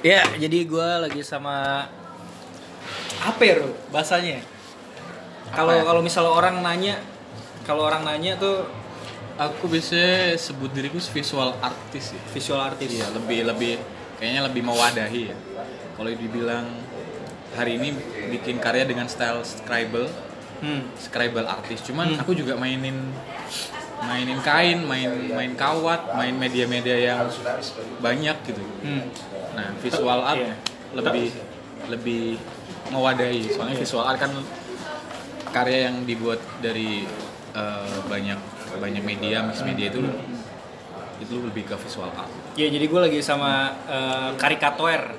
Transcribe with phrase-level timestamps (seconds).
[0.00, 1.86] Ya, jadi gue lagi sama
[3.18, 4.38] apa ya, Ru, bahasanya?
[5.50, 5.82] Kalau ya?
[5.82, 7.02] kalau misalnya orang nanya,
[7.66, 8.62] kalau orang nanya tuh
[9.38, 12.18] Aku biasanya sebut diriku visual artis ya.
[12.34, 12.90] visual artis.
[12.90, 13.78] Iya, lebih lebih
[14.18, 15.36] kayaknya lebih mewadahi ya.
[15.94, 16.66] Kalau dibilang
[17.54, 17.94] hari ini
[18.34, 20.10] bikin karya dengan style scribble,
[20.58, 20.90] Hmm.
[20.98, 21.86] scribble artis.
[21.86, 22.22] Cuman Hmm.
[22.22, 22.98] aku juga mainin
[24.04, 27.20] mainin kain, main main kawat, main media-media yang
[27.98, 28.62] banyak gitu.
[28.84, 29.04] Hmm.
[29.58, 30.54] Nah, visual art Iya.
[30.94, 31.26] lebih
[31.88, 32.22] lebih
[32.94, 33.50] mewadahi.
[33.50, 33.82] Soalnya Iya.
[33.82, 34.32] visual art kan
[35.50, 37.08] karya yang dibuat dari
[37.56, 38.38] eh, banyak
[38.78, 40.04] banyak media, mix media itu
[41.18, 42.30] itu lebih ke visual art.
[42.54, 45.18] Ya, jadi gue lagi sama eh, karikator.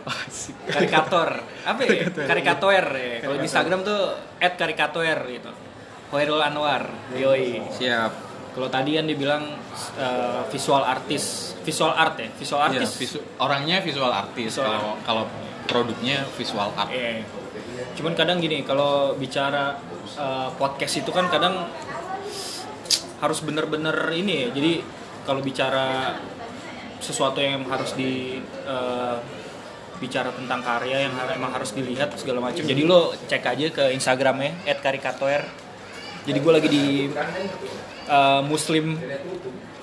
[0.71, 1.29] Karikator.
[1.67, 2.07] Apa ya?
[2.07, 3.15] Karikator ya.
[3.19, 5.51] Kalau di Instagram tuh @karikator gitu.
[6.09, 6.89] Hoirul Anwar.
[7.13, 7.59] Yoi.
[7.69, 8.28] Siap.
[8.49, 9.43] Kalau tadi kan dibilang
[9.95, 12.91] eh, visual artis, visual art ya, visual Iya, artis.
[12.97, 14.57] visu- orangnya visual artis.
[14.57, 15.23] Kalau kalau
[15.69, 16.89] produknya visual art.
[16.89, 17.21] Iya.
[17.93, 19.77] Cuman kadang gini, kalau bicara
[20.17, 21.69] uh, podcast itu kan kadang
[23.19, 24.49] harus bener-bener ini ya.
[24.55, 24.73] Jadi
[25.27, 26.17] kalau bicara
[26.99, 29.19] sesuatu yang harus di uh,
[29.99, 32.63] bicara tentang karya yang emang harus dilihat segala macam.
[32.63, 35.43] Jadi lo cek aja ke Instagramnya @karikatoer.
[36.23, 36.85] Jadi gue lagi di
[38.09, 38.97] uh, Muslim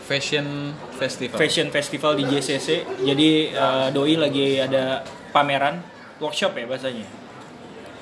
[0.07, 1.35] Fashion festival.
[1.39, 2.69] Fashion Festival di JCC.
[3.03, 5.03] Jadi uh, doi lagi ada
[5.35, 5.83] pameran,
[6.23, 7.07] workshop ya bahasanya.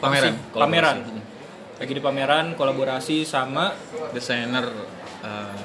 [0.01, 0.33] Pameran.
[0.37, 0.97] Masih pameran.
[1.75, 3.73] Lagi di pameran kolaborasi sama
[4.15, 4.63] Desainer
[5.25, 5.57] eh,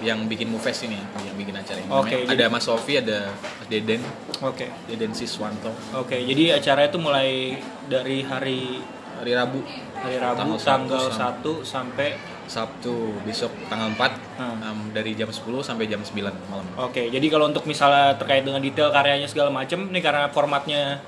[0.00, 1.90] yang bikin Moves ini, yang bikin acara ini.
[1.90, 3.18] Oke, Namanya- jadi- ada Mas Sofi, ada
[3.60, 4.00] Mas Deden,
[4.40, 4.66] Oke.
[4.88, 5.68] Deden Siswanto.
[5.92, 8.80] Oke, jadi acara itu mulai dari hari
[9.20, 9.60] Hari Rabu,
[10.00, 12.16] hari Rabu Tanggal tanggal, satu 1 sampai
[12.50, 14.58] Sabtu besok tanggal 4 Hmm.
[14.60, 16.66] em, dari jam 10 sampai jam 9 malam.
[16.76, 20.98] Oke, jadi kalau untuk misalnya terkait dengan detail karyanya segala macam, nih karena formatnya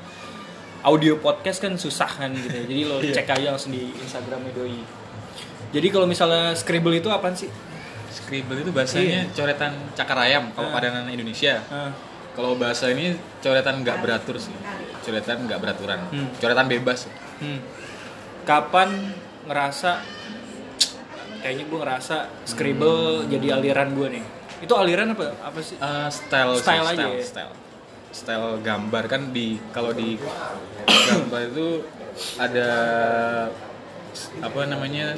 [0.83, 2.47] audio podcast kan susah kan gitu.
[2.49, 2.63] ya.
[2.65, 4.79] Jadi lo cek aja langsung di Instagramnya doi.
[5.71, 7.51] Jadi kalau misalnya scribble itu apaan sih?
[8.09, 9.33] Scribble itu bahasanya Iya.
[9.33, 10.75] coretan cakar ayam kalau Ah.
[10.75, 11.59] padanan Indonesia.
[11.67, 11.91] Ah,
[12.33, 14.53] Kalau bahasa ini coretan nggak beratur sih.
[15.01, 16.01] Coretan nggak beraturan.
[16.09, 16.29] Hmm.
[16.35, 17.05] Coretan bebas.
[17.39, 17.61] hmm.
[18.43, 19.13] Kapan
[19.45, 20.01] ngerasa
[21.43, 22.17] kayaknya gue ngerasa
[22.47, 24.25] scribble jadi aliran gue nih.
[24.63, 25.75] Itu aliran apa apa sih?
[25.77, 27.25] Eh, style sih, Style aja style, ya?
[27.27, 27.53] style.
[28.13, 30.15] Style gambar kan di kalau di
[30.87, 31.69] gambar itu
[32.37, 32.71] ada
[34.39, 35.17] apa namanya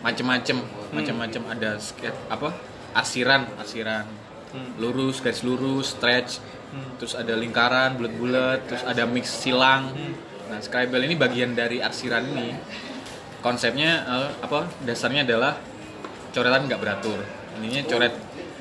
[0.00, 0.62] macem-macem
[0.94, 2.54] macem-macem ada skate apa
[2.92, 4.06] arsiran arsiran
[4.46, 4.78] Hmm.
[4.78, 6.38] lurus garis lurus stretch
[6.70, 6.96] Hmm.
[6.96, 10.14] terus ada lingkaran bulat-bulat terus ada mix silang Hmm.
[10.46, 12.54] nah scribble ini bagian dari arsiran ini
[13.46, 15.54] konsepnya eh, apa dasarnya adalah
[16.34, 17.22] coretan nggak beratur
[17.56, 18.10] ininya coret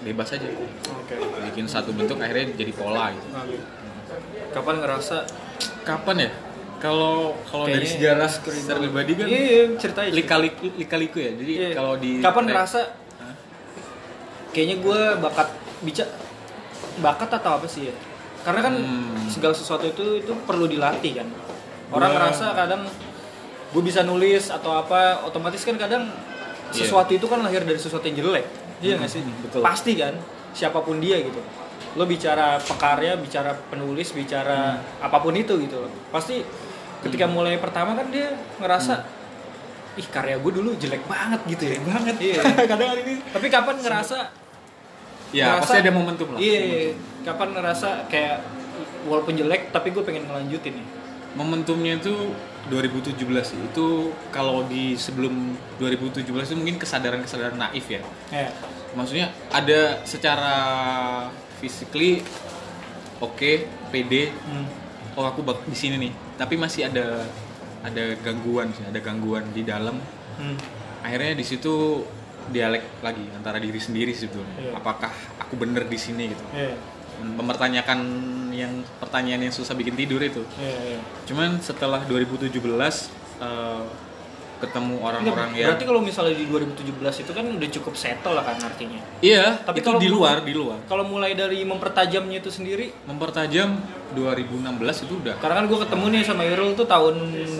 [0.05, 1.17] bebas aja Oke.
[1.49, 3.25] bikin satu bentuk akhirnya jadi pola gitu.
[4.53, 5.25] Kapan ngerasa
[5.81, 6.31] kapan ya
[6.77, 10.13] kalau kalau dari sejarah secara pribadi kan Iya, iya, ceritain.
[10.13, 11.69] lika-liku lika-liku ya jadi Iya.
[11.73, 12.79] kalau di kapan ngerasa
[13.17, 13.35] Hah?
[14.53, 15.47] kayaknya gue bakat
[15.81, 16.11] bicara
[16.95, 17.95] bakat atau apa sih ya?
[18.45, 19.25] Karena kan Hmm.
[19.27, 21.27] segala sesuatu itu itu perlu dilatih kan.
[21.89, 22.85] Orang Gua- ngerasa kadang
[23.75, 26.07] gue bisa nulis atau apa, otomatis kan kadang
[26.65, 26.81] Iya.
[26.81, 28.45] sesuatu itu kan lahir dari sesuatu yang jelek.
[28.79, 29.19] Iya nggak sih?
[29.19, 29.59] Hmm, betul.
[29.61, 30.15] Pasti kan,
[30.51, 31.39] siapa pun dia gitu.
[31.93, 35.05] Lo bicara pekarya, bicara penulis, bicara Hmm.
[35.05, 35.91] apa pun itu gitu loh.
[36.09, 36.39] Pasti
[37.01, 39.13] ketika mulai pertama kan dia ngerasa Hmm.
[39.95, 42.35] ih karya gue dulu jelek banget gitu ya banget iya
[42.67, 44.17] kadang hari ini tapi kapan ngerasa
[45.31, 46.91] ya ngerasa- pasti ada momentum lah iya
[47.23, 48.43] kapan ngerasa kayak
[49.05, 50.87] walaupun jelek tapi gue pengen ngelanjutin nih
[51.35, 52.31] momentumnya itu
[52.65, 53.13] 2017
[53.45, 53.59] sih.
[53.61, 53.85] itu
[54.29, 55.35] kalau di sebelum
[55.77, 58.49] 2017 itu mungkin kesadaran-kesadaran naif ya ya
[58.91, 60.55] maksudnya ada secara
[61.55, 62.23] physically
[63.17, 63.51] oke
[63.89, 64.65] pede hmm.
[65.13, 67.27] oh aku bak di sini nih tapi masih ada
[67.81, 69.99] ada gangguan sih ada gangguan di dalam
[70.35, 70.59] Hmm.
[70.99, 72.03] akhirnya di situ
[72.45, 74.71] dialek lagi antara diri sendiri sebetulnya Iya.
[74.75, 75.07] apakah
[75.39, 76.75] aku bener di sini gitu Iya,
[77.21, 77.99] mempertanyakan
[78.55, 80.41] yang pertanyaan yang susah bikin tidur itu.
[80.55, 80.99] Iya, iya.
[81.27, 82.55] cuman setelah 2017
[83.43, 83.83] eh,
[84.55, 88.43] ketemu orang-orang Nggak, yang berarti kalau misalnya di 2017 itu kan udah cukup settle lah
[88.47, 88.99] kan artinya?
[89.19, 90.79] Iya Tapi itu kalau di luar di luar.
[90.87, 92.87] kalau mulai dari mempertajamnya itu sendiri?
[93.03, 93.75] Mempertajam
[94.15, 95.35] 2016 itu udah.
[95.43, 97.15] Karena kan gue ketemu nih sama Irul tuh tahun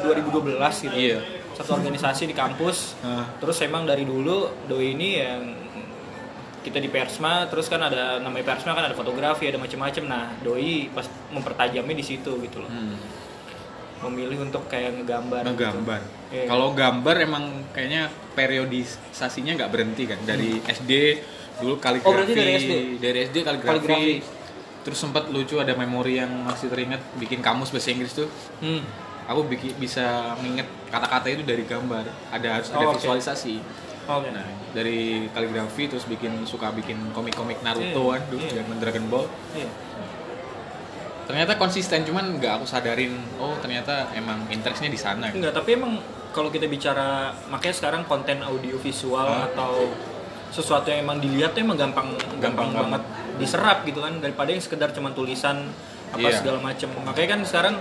[0.08, 0.96] 2012 gitu.
[0.96, 1.20] Iya.
[1.56, 3.00] satu organisasi di kampus.
[3.00, 5.65] Nah, terus emang dari dulu doi ini yang
[6.66, 10.04] kita di Persma terus kan ada namanya Persma kan ada fotografi ada macam-macam.
[10.04, 12.68] Nah doi pas mempertajamnya di situ gitu loh.
[12.68, 12.98] Hmm,
[14.02, 16.02] memilih untuk kayak ngegambar ngegambar.
[16.28, 16.46] Iya.
[16.46, 20.20] kalau gambar emang kayaknya periodisasinya nggak berhenti kan?
[20.22, 20.92] Dari SD
[21.56, 22.74] dulu kaligrafi Oh, berarti dari SD?
[23.00, 24.14] dari SD kaligrafi, Kaligrafi.
[24.84, 28.28] terus sempat lucu ada memori yang masih teringat bikin kamus bahasa Inggris tuh.
[28.60, 28.84] Hmm.
[29.26, 32.06] aku bikin bisa mengingat kata-kata itu dari gambar.
[32.30, 33.02] Ada harus ada Oh, oke.
[34.06, 34.30] Visualisasi Oke.
[34.32, 35.00] nah dari
[35.32, 38.54] kaligrafi terus bikin suka bikin komik-komik Naruto Iya, kan dulu iya.
[38.62, 39.70] zaman Dragon Ball Iya.
[41.26, 45.42] ternyata konsisten cuman nggak aku sadarin oh ternyata emang interestnya di sana gitu.
[45.42, 45.98] Enggak, tapi emang
[46.30, 49.90] kalau kita bicara makanya sekarang konten audio visual atau
[50.54, 53.02] sesuatu yang emang dilihat tuh emang gampang gampang, Gampang banget
[53.36, 55.66] diserap gitu kan daripada yang sekedar cuma tulisan
[56.14, 56.40] apa Iya.
[56.40, 56.88] segala macam.
[57.04, 57.76] Makanya kan sekarang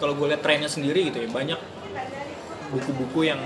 [0.00, 1.60] kalau gue lihat trennya sendiri gitu ya banyak
[2.72, 3.38] buku-buku yang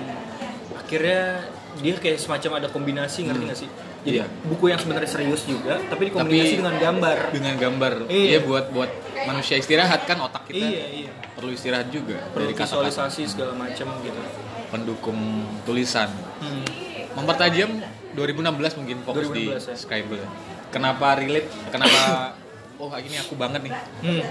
[0.72, 1.44] akhirnya
[1.78, 3.70] dia kayak semacam ada kombinasi ngerti nggak sih?
[4.00, 4.26] Jadi Iya.
[4.42, 7.18] buku yang sebenarnya serius juga tapi dikombinasi Tapi- dengan gambar.
[7.30, 8.26] dengan gambar Iya.
[8.26, 8.90] iya buat buat
[9.22, 11.10] manusia istirahat kan otak kita Iya iya.
[11.30, 14.20] perlu istirahat juga Perlu dari kata-kata visualisasi segala macam gitu.
[14.68, 15.20] pendukung
[15.62, 16.08] tulisan
[16.38, 16.64] Hmm.
[17.12, 17.76] mempertajam
[18.12, 19.76] 2016 mungkin fokus 2016 di ya.
[19.76, 20.24] Scribble
[20.68, 22.00] kenapa relate kenapa
[22.80, 24.22] oh ini aku banget nih Hmm.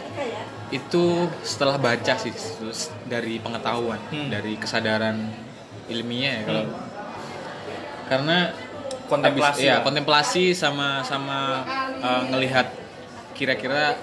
[0.70, 1.04] itu
[1.42, 2.34] setelah baca sih
[3.06, 4.30] dari pengetahuan Hmm.
[4.30, 5.30] dari kesadaran
[5.86, 6.64] ilmiah ya kalau
[8.10, 8.52] karena
[9.06, 11.66] Kontemplasi ya kontemplasi sama sama
[11.98, 12.70] uh, ngelihat
[13.34, 13.98] kira-kira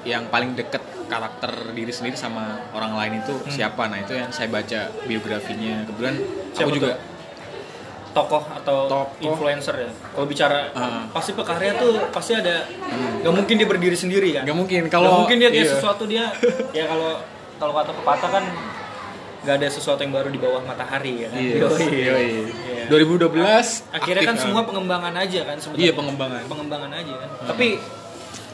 [0.00, 3.52] yang paling deket karakter diri sendiri sama orang lain itu Hmm.
[3.52, 6.16] siapa nah itu yang saya baca biografinya kebetulan
[6.50, 6.92] Siapa aku juga
[8.10, 9.20] tokoh atau Tokoh.
[9.20, 9.90] influencer ya.
[9.92, 11.04] Kalau bicara Ah.
[11.12, 12.64] pasti pekarya tuh pasti ada
[13.20, 14.48] nggak mungkin dia berdiri sendiri kan.
[14.48, 15.68] nggak mungkin Kalau mungkin dia iya.
[15.68, 16.32] sesuatu dia
[16.72, 17.20] ya kalau
[17.60, 18.44] kalau kata pepatah kan
[19.46, 21.28] nggak ada sesuatu yang baru di bawah matahari ya.
[21.30, 21.38] kan?
[21.38, 21.86] Iya, Yoi.
[21.86, 22.30] yoi.
[22.50, 22.84] Iya.
[22.90, 23.30] 2012
[23.94, 25.84] Akhirnya aktif, kan semua pengembangan aja kan sebenarnya.
[25.86, 26.42] Iya, pengembangan.
[26.50, 27.28] Pengembangan aja kan.
[27.46, 27.68] Tapi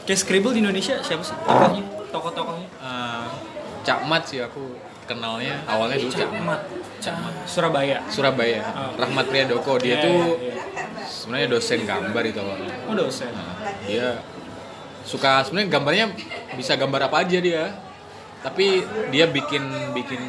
[0.05, 1.83] kayak Scribble di Indonesia siapa sih tokohnya?
[2.13, 2.67] Tokoh-tokohnya?
[2.69, 3.25] Eh,
[3.81, 6.61] Cak Mat sih aku kenalnya awalnya dulu Cak Mat
[7.03, 7.33] Cakmat.
[7.43, 7.99] Surabaya.
[8.07, 8.95] Surabaya Oh.
[8.95, 11.03] Rahmat Priyadoko dia Iya, tuh iya, iya.
[11.03, 13.27] sebenarnya dosen gambar itu awalnya Oh dosen.
[13.27, 14.23] Nah, dia
[15.03, 16.05] suka sebenarnya gambarnya
[16.55, 17.75] bisa gambar apa aja dia
[18.39, 20.19] tapi dia bikin bikin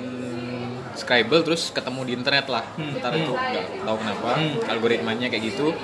[0.94, 2.94] Scribble terus ketemu di internet lah Hmm.
[2.96, 4.58] ntar itu nggak tahu kenapa Hmm.
[4.69, 5.75] algoritmanya kayak gitu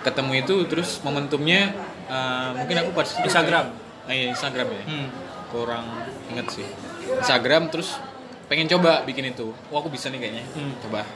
[0.00, 1.74] ketemu itu terus momentumnya
[2.06, 3.70] eh, mungkin aku pas Instagram.
[4.04, 5.08] Ah, iya, Instagram ya Hmm.
[5.48, 5.86] kurang
[6.26, 6.66] inget sih
[7.12, 7.98] Instagram terus
[8.46, 10.74] pengen coba bikin itu wah aku bisa nih kayaknya Hmm.
[10.80, 11.06] coba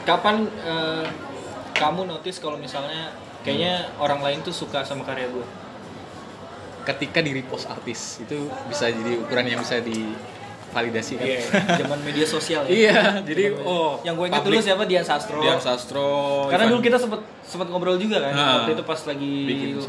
[0.00, 1.04] Kapan eh,
[1.72, 5.44] kamu notice kalau misalnya kayaknya orang lain tuh suka sama karya gue?
[6.80, 9.84] ketika di repost artis itu bisa jadi ukuran yang bisa
[10.70, 11.40] divalidasi kan Iya,
[11.76, 12.70] zaman media sosial ya.
[12.70, 15.38] Iya, jadi Zaman- oh yang gue ingat dulu siapa Dian Sastro.
[15.38, 16.08] Dian Sastro
[16.46, 18.32] Karena Ivan dulu kita sempet sempet ngobrol juga kan.
[18.32, 19.34] Nah, Waktu itu pas lagi?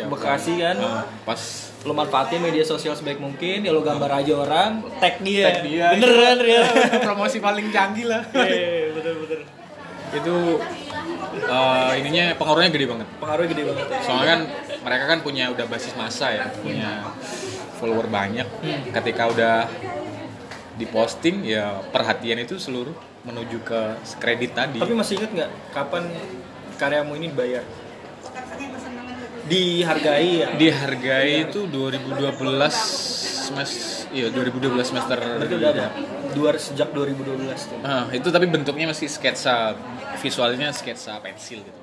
[0.04, 0.76] Bekasi kan.
[0.78, 1.42] Ah, pas
[1.82, 5.50] Lo manfaatin media sosial sebaik mungkin, ya lo gambar aja orang, tag dia.
[5.50, 6.62] tag dia Bener kan, Ria?
[7.08, 9.40] promosi paling canggih lah Iya, bener bener.
[10.12, 10.36] itu
[11.42, 13.86] eh, ininya pengaruhnya gede banget Pengaruhnya gede banget.
[13.88, 13.98] ya.
[13.98, 14.40] soalnya kan
[14.82, 17.16] mereka kan punya udah basis masa ya punya
[17.74, 18.92] follower banyak Hmm.
[18.94, 19.56] ketika udah
[20.76, 23.82] diposting ya perhatian itu seluruh menuju ke
[24.18, 26.10] kredit tadi Tapi masih inget nggak kapan
[26.78, 27.64] karyamu ini dibayar?
[29.42, 30.48] Dihargai ya?
[30.56, 32.32] dihargai itu 2012
[33.52, 35.88] semester iya 2012 semester Berarti udah ada
[36.32, 37.80] dua sejak 2012 tuh.
[37.84, 39.76] Ah, itu tapi bentuknya masih sketsa
[40.24, 41.80] visualnya sketsa pensil gitu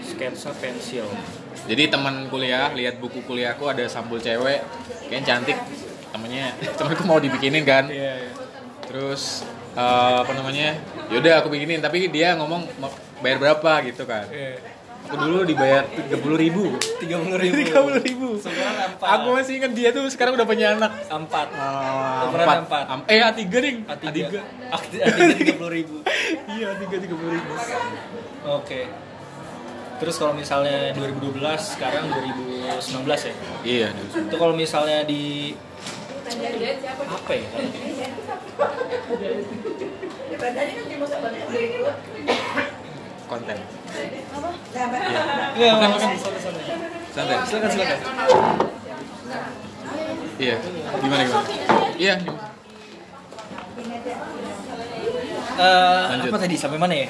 [0.00, 1.04] Sketsa pensil.
[1.66, 4.62] jadi teman kuliah lihat buku kuliahku ada sampul cewek
[5.10, 5.58] kayaknya cantik
[6.10, 8.12] temennya temanku mau dibikinin kan Iya.
[8.18, 8.32] iya.
[8.82, 9.82] terus eh,
[10.18, 10.74] apa namanya
[11.06, 14.58] yaudah aku bikinin tapi dia ngomong mau bayar berapa gitu kan Iya.
[15.00, 16.64] aku dulu dibayar tiga puluh ribu
[16.98, 17.54] Tiga puluh ribu.
[17.56, 19.06] tiga puluh ribu Sekarang empat.
[19.08, 21.46] aku masih ingat dia tuh sekarang udah punya anak empat.
[21.52, 22.84] Ah, empat.
[22.86, 24.06] Am- eh A3 ding A3.
[24.68, 25.96] A3 A3 tiga puluh ribu.
[26.54, 27.50] iya A3 tiga puluh ribu
[28.52, 28.86] Oke.
[29.96, 33.34] Terus kalau misalnya 2012, sekarang 2019 ya.
[33.60, 35.52] iya Itu kalau misalnya di
[36.30, 37.46] apa ya?
[43.26, 43.56] konten
[45.52, 46.64] Iya, makan santai-santai.
[47.10, 47.98] santai Silakan silakan.
[50.36, 50.54] iya
[50.98, 51.44] gimana gimana
[51.96, 52.14] iya
[55.60, 56.32] Eh, Lanjut.
[56.32, 57.08] apa tadi sampai mana ya?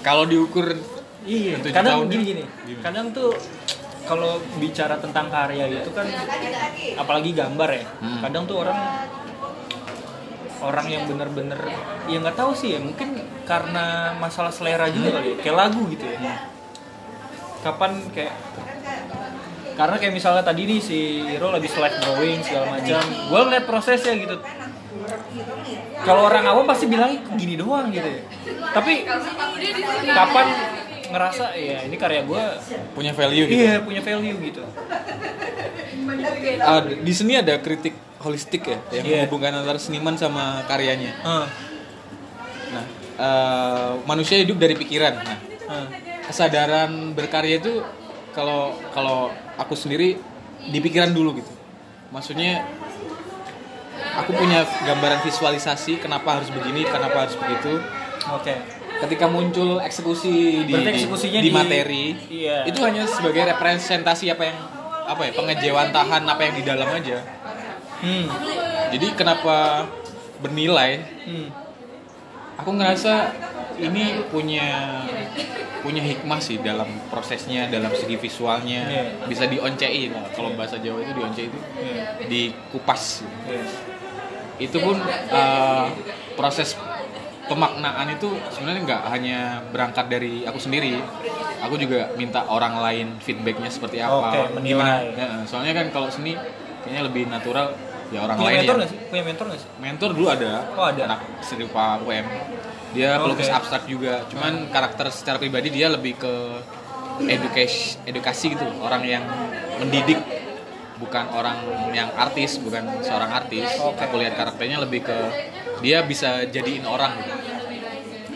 [0.00, 0.78] kalau diukur
[1.24, 2.28] Iya, kadang tahun gini ya?
[2.30, 2.44] gini.
[2.68, 2.82] Gimana?
[2.84, 3.30] Kadang tuh
[4.04, 6.06] kalau bicara tentang karya itu kan
[7.00, 7.84] apalagi gambar ya.
[8.00, 8.20] Hmm.
[8.20, 8.78] Kadang tuh orang
[10.64, 11.60] orang yang bener-bener
[12.08, 15.44] ya nggak tahu sih ya mungkin karena masalah selera juga kali ya.
[15.44, 16.48] kayak lagu gitu ya
[17.60, 18.32] kapan kayak
[19.74, 24.14] karena kayak misalnya tadi nih si Hiro lagi select drawing segala macam gue ngeliat prosesnya
[24.16, 24.36] gitu
[26.04, 28.22] kalau orang awam pasti bilangnya "Kok gini doang gitu ya
[28.72, 29.04] tapi
[30.08, 30.46] kapan
[31.14, 32.42] ngerasa ya ini karya gue
[32.92, 34.62] punya value gitu iya punya value gitu
[36.60, 39.12] Ah, di seni ada kritik holistik ya yang Iya.
[39.24, 41.12] menghubungkan antara seniman sama karyanya.
[41.22, 41.46] Ah,
[42.70, 42.84] Nah,
[43.16, 45.14] eh, manusia hidup dari pikiran.
[45.14, 45.86] Nah, ah.
[46.24, 47.84] kesadaran berkarya itu
[48.32, 50.16] kalau kalau aku sendiri
[50.64, 51.52] di pikiran dulu gitu.
[52.10, 52.64] Maksudnya
[54.16, 57.80] aku punya gambaran visualisasi kenapa harus begini, kenapa harus begitu.
[58.30, 58.54] Oke.
[58.94, 62.62] Ketika muncul eksekusi di Berarti eksekusinya di, di- materi, iya.
[62.64, 64.58] itu hanya sebagai representasi apa yang
[65.04, 67.18] apa ya pengejewantahan apa yang di dalam aja.
[68.00, 68.26] Hmm.
[68.90, 69.84] Jadi kenapa
[70.38, 71.04] bernilai?
[71.26, 71.48] Hmm.
[72.56, 73.34] Aku ngerasa
[73.76, 75.02] ini punya
[75.82, 79.04] punya hikmah sih dalam prosesnya, dalam segi visualnya, Iya.
[79.28, 80.24] bisa dioncei lah.
[80.32, 82.24] Kalau bahasa Jawa itu dioncei itu Iya.
[82.24, 83.20] dikupas.
[83.44, 83.64] Iya.
[84.56, 85.86] Itu pun eh,
[86.32, 86.78] proses
[87.54, 89.38] pemaknaan itu sebenarnya nggak hanya
[89.70, 90.98] berangkat dari aku sendiri.
[91.62, 94.50] Aku juga minta orang lain feedbacknya seperti apa.
[94.52, 94.74] Menilai.
[94.74, 94.94] Gimana?
[95.14, 96.34] Ya, soalnya kan kalau seni
[96.82, 97.72] kayaknya lebih natural
[98.12, 98.86] ya orang Punya lain mentor ya.
[98.86, 98.98] sih?
[99.08, 99.70] Punya mentor nggak sih?
[99.80, 101.02] mentor dulu ada Oh, ada.
[101.08, 102.26] anak serupa UM
[102.92, 103.22] dia Oke.
[103.26, 106.34] pelukis abstrak juga cuman karakter secara pribadi dia lebih ke
[107.24, 109.24] edukasi edukasi gitu orang yang
[109.78, 110.20] mendidik
[110.94, 111.58] bukan orang
[111.90, 113.98] yang artis bukan seorang artis Oke.
[113.98, 115.18] aku lihat karakternya lebih ke
[115.84, 117.36] dia bisa jadiin orang gitu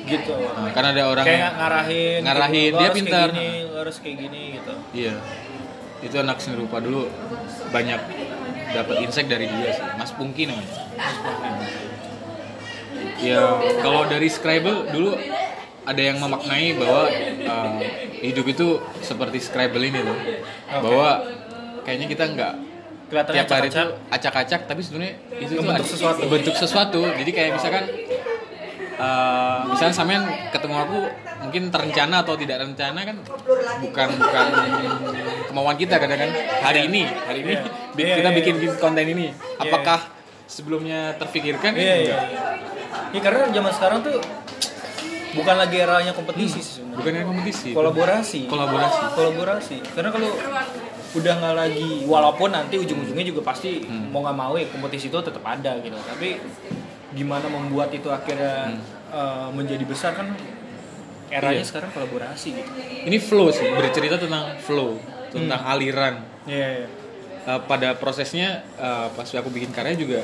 [0.08, 0.32] Gitu.
[0.32, 2.20] Nah, karena ada orang Kayak ngarahin.
[2.24, 3.28] ngarahin, gitu, dia pintar.
[3.28, 4.72] Kayak gini, harus kayak gini gitu.
[4.92, 5.14] iya
[5.98, 7.10] itu anak seni rupa dulu
[7.74, 8.00] banyak
[8.70, 10.86] dapat insight dari dia sih Mas Pungki namanya
[13.18, 15.14] ya kalau dari Scribble dulu
[15.88, 17.02] ada yang memaknai bahwa
[17.48, 17.80] uh,
[18.20, 20.18] hidup itu seperti Scribble ini loh
[20.84, 21.24] bahwa
[21.82, 22.54] kayaknya kita nggak
[23.08, 24.60] Kelihatannya tiap hari itu acak-acak.
[24.64, 26.18] tapi sebenarnya itu ada- sesuatu.
[26.20, 27.84] ngebentuk sesuatu jadi kayak misalkan
[28.94, 30.98] uh, misalnya sampean ketemu aku
[31.38, 33.16] mungkin terencana atau tidak rencana kan
[33.80, 34.46] bukan bukan
[35.46, 37.62] kemauan kita kadang kan hari ini hari ini Iya.
[37.96, 39.32] bi- Iya, kita iya, bikin konten ini Iya.
[39.58, 40.00] apakah
[40.44, 42.16] sebelumnya terpikirkan Iya, iya.
[42.18, 42.22] Enggak.
[43.08, 44.20] Ya karena zaman sekarang tuh
[45.30, 46.96] bukan lagi eranya kompetisi sih sebenarnya.
[46.98, 48.40] bukan yang kompetisi Kolaborasi.
[48.46, 49.76] kolaborasi Kolaborasi.
[49.92, 50.30] Karena kalau
[51.10, 54.10] udah nggak lagi walaupun nanti ujung-ujungnya juga pasti Hmm.
[54.10, 55.96] mau nggak mau ya kompetisi itu tetap ada gitu.
[55.96, 56.36] Tapi
[57.10, 58.80] gimana membuat itu akhirnya Hmm.
[59.08, 60.36] eh, menjadi besar kan
[61.28, 61.64] eranya Iya.
[61.66, 62.70] sekarang kolaborasi gitu.
[63.04, 64.96] ini flow sih bercerita tentang flow
[65.28, 66.88] tentang aliran Iya, iya.
[67.44, 70.20] Uh, pada prosesnya uh, pas aku bikin karya juga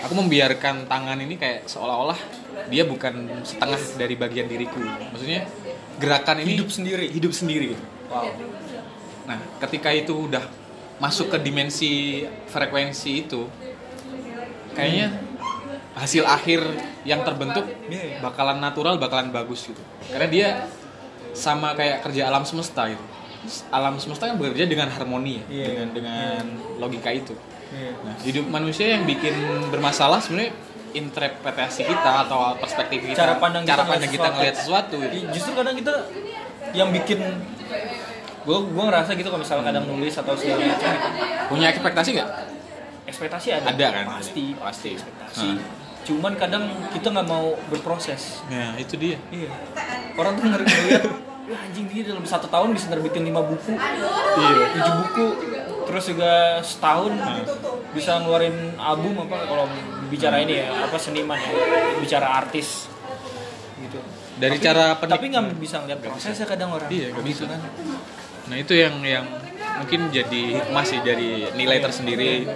[0.00, 2.18] aku membiarkan tangan ini kayak seolah-olah
[2.66, 5.46] dia bukan setengah dari bagian diriku maksudnya
[5.98, 7.06] gerakan ini Hidup sendiri.
[7.10, 7.84] hidup sendiri gitu.
[8.06, 8.30] Wow.
[9.30, 10.42] Nah ketika itu udah
[10.98, 11.92] masuk ke dimensi
[12.46, 13.46] frekuensi itu
[14.72, 15.08] kayaknya
[15.92, 16.60] hasil akhir
[17.02, 18.18] yang terbentuk Iya, iya.
[18.20, 20.48] bakalan natural bakalan bagus gitu karena dia
[21.32, 23.04] sama kayak kerja alam semesta gitu
[23.70, 25.64] alam semesta kan bekerja dengan harmoni ya Iya.
[25.66, 26.42] dengan dengan
[26.76, 27.34] logika itu
[27.70, 27.92] Iya.
[28.02, 29.34] nah hidup manusia yang bikin
[29.70, 30.52] bermasalah sebenarnya
[30.90, 34.34] interpretasi kita atau perspektif kita Cara pandang kita cara ngeliat pandang kita sesuatu.
[34.36, 35.14] ngelihat sesuatu gitu.
[35.14, 35.94] Ih, Justru kadang kita
[36.72, 37.18] yang bikin
[38.40, 40.92] gue gue ngerasa gitu kalau misalnya kadang nulis atau segala macam.
[41.46, 42.28] Punya ekspektasi nggak?
[43.06, 43.66] Ekspektasi ada.
[43.68, 44.04] Ada kan?
[44.14, 44.44] pasti.
[44.54, 44.88] Pasti.
[44.94, 45.48] ekspektasi.
[45.50, 45.60] Hmm.
[46.00, 48.40] cuman kadang kita nggak mau berproses.
[48.48, 49.20] Nah itu dia.
[49.28, 49.52] Iya.
[50.14, 51.04] Orang tuh ngeri ngeliat
[51.46, 53.76] wah anjing dia dalam satu tahun bisa nerbitin lima buku.
[53.76, 54.64] Iya.
[54.72, 55.26] Tujuh buku.
[55.84, 57.12] Terus juga setahun
[57.90, 59.66] bisa ngeluarin album apa kalau
[60.06, 61.52] bicara ini ya apa seniman ya
[62.00, 62.88] bicara artis.
[63.76, 64.00] Gitu.
[64.36, 66.88] Dari Tapi- cara penik- tapi nggak bisa ngeliat prosesnya kadang orang.
[66.88, 67.52] Iya, nggak Gitu bisa.
[67.52, 67.60] kan
[68.50, 69.24] Nah itu yang yang
[69.78, 72.50] mungkin jadi hikmah sih dari nilai tersendiri.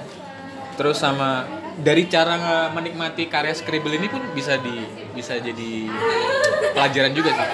[0.75, 1.47] Terus sama
[1.79, 4.83] dari cara menikmati karya Scribble ini pun bisa di
[5.15, 5.87] bisa jadi
[6.75, 7.49] pelajaran juga sih.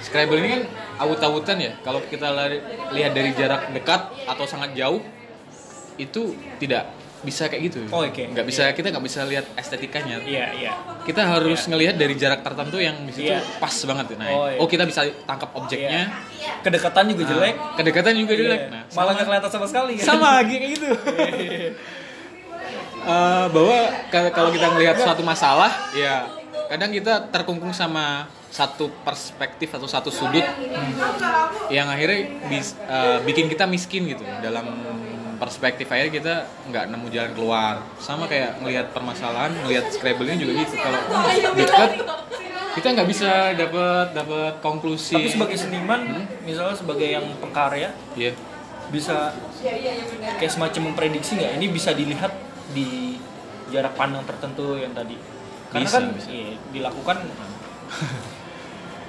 [0.00, 0.62] Scribble ini kan
[1.04, 1.72] awut-awutan ya.
[1.84, 2.32] Kalau kita
[2.96, 5.04] lihat dari jarak dekat atau sangat jauh
[6.00, 6.88] itu tidak
[7.20, 7.80] bisa kayak gitu.
[7.88, 8.22] Oh, oke.
[8.26, 10.20] Nggak bisa kita nggak bisa lihat estetikanya.
[10.22, 13.40] iya iya Kita harus ngelihat dari jarak tertentu yang di situ Iya.
[13.56, 14.06] pas banget.
[14.14, 14.66] Nah, Oh, oh, iya.
[14.66, 16.02] kita bisa tangkap objeknya.
[16.60, 18.60] kedekatan juga jelek Nah, kedekatan juga jelek.
[18.62, 18.70] Iya.
[18.70, 20.88] Nah, malah nggak kelihatan sama sekali kan sama lagi kayak gitu.
[23.00, 26.28] Eh, bahwa ka- kalau kita melihat suatu masalah, ya
[26.68, 30.44] kadang kita terkungkung sama satu perspektif atau satu sudut
[31.68, 34.68] yang akhirnya bis- eh, bikin kita miskin gitu dalam
[35.40, 36.34] perspektif akhirnya kita
[36.68, 37.74] nggak nemu jalan keluar.
[37.96, 40.74] Sama kayak ngelihat permasalahan ngelihat Scrabble ini juga gitu.
[40.76, 41.00] Kalau
[41.56, 41.90] dekat
[42.70, 45.16] kita nggak bisa dapat dapat konklusi.
[45.16, 46.00] Tapi sebagai seniman
[46.44, 48.36] misalnya sebagai yang pengkarya Iya.
[48.90, 49.32] bisa
[50.36, 51.52] kayak semacam memprediksi nggak?
[51.58, 52.32] Ini bisa dilihat
[52.70, 53.16] di
[53.70, 55.14] jarak pandang tertentu yang tadi.
[55.70, 56.28] Karena Bisa, kan bisa.
[56.34, 57.16] iya, dilakukan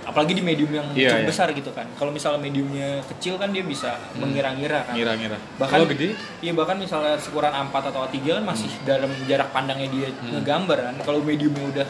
[0.01, 1.29] apalagi di medium yang cukup iya.
[1.29, 1.85] besar gitu kan.
[1.95, 4.93] Kalau misalnya mediumnya kecil kan dia bisa mengira-ngira kan.
[4.97, 5.37] Ngira-ngira.
[5.61, 6.17] Bahkan kalau gede?
[6.41, 10.95] Iya bahkan misalnya ukuran A4 atau A3 kan masih dalam jarak pandangnya dia ngegambar kan.
[11.05, 11.87] Kalau mediumnya udah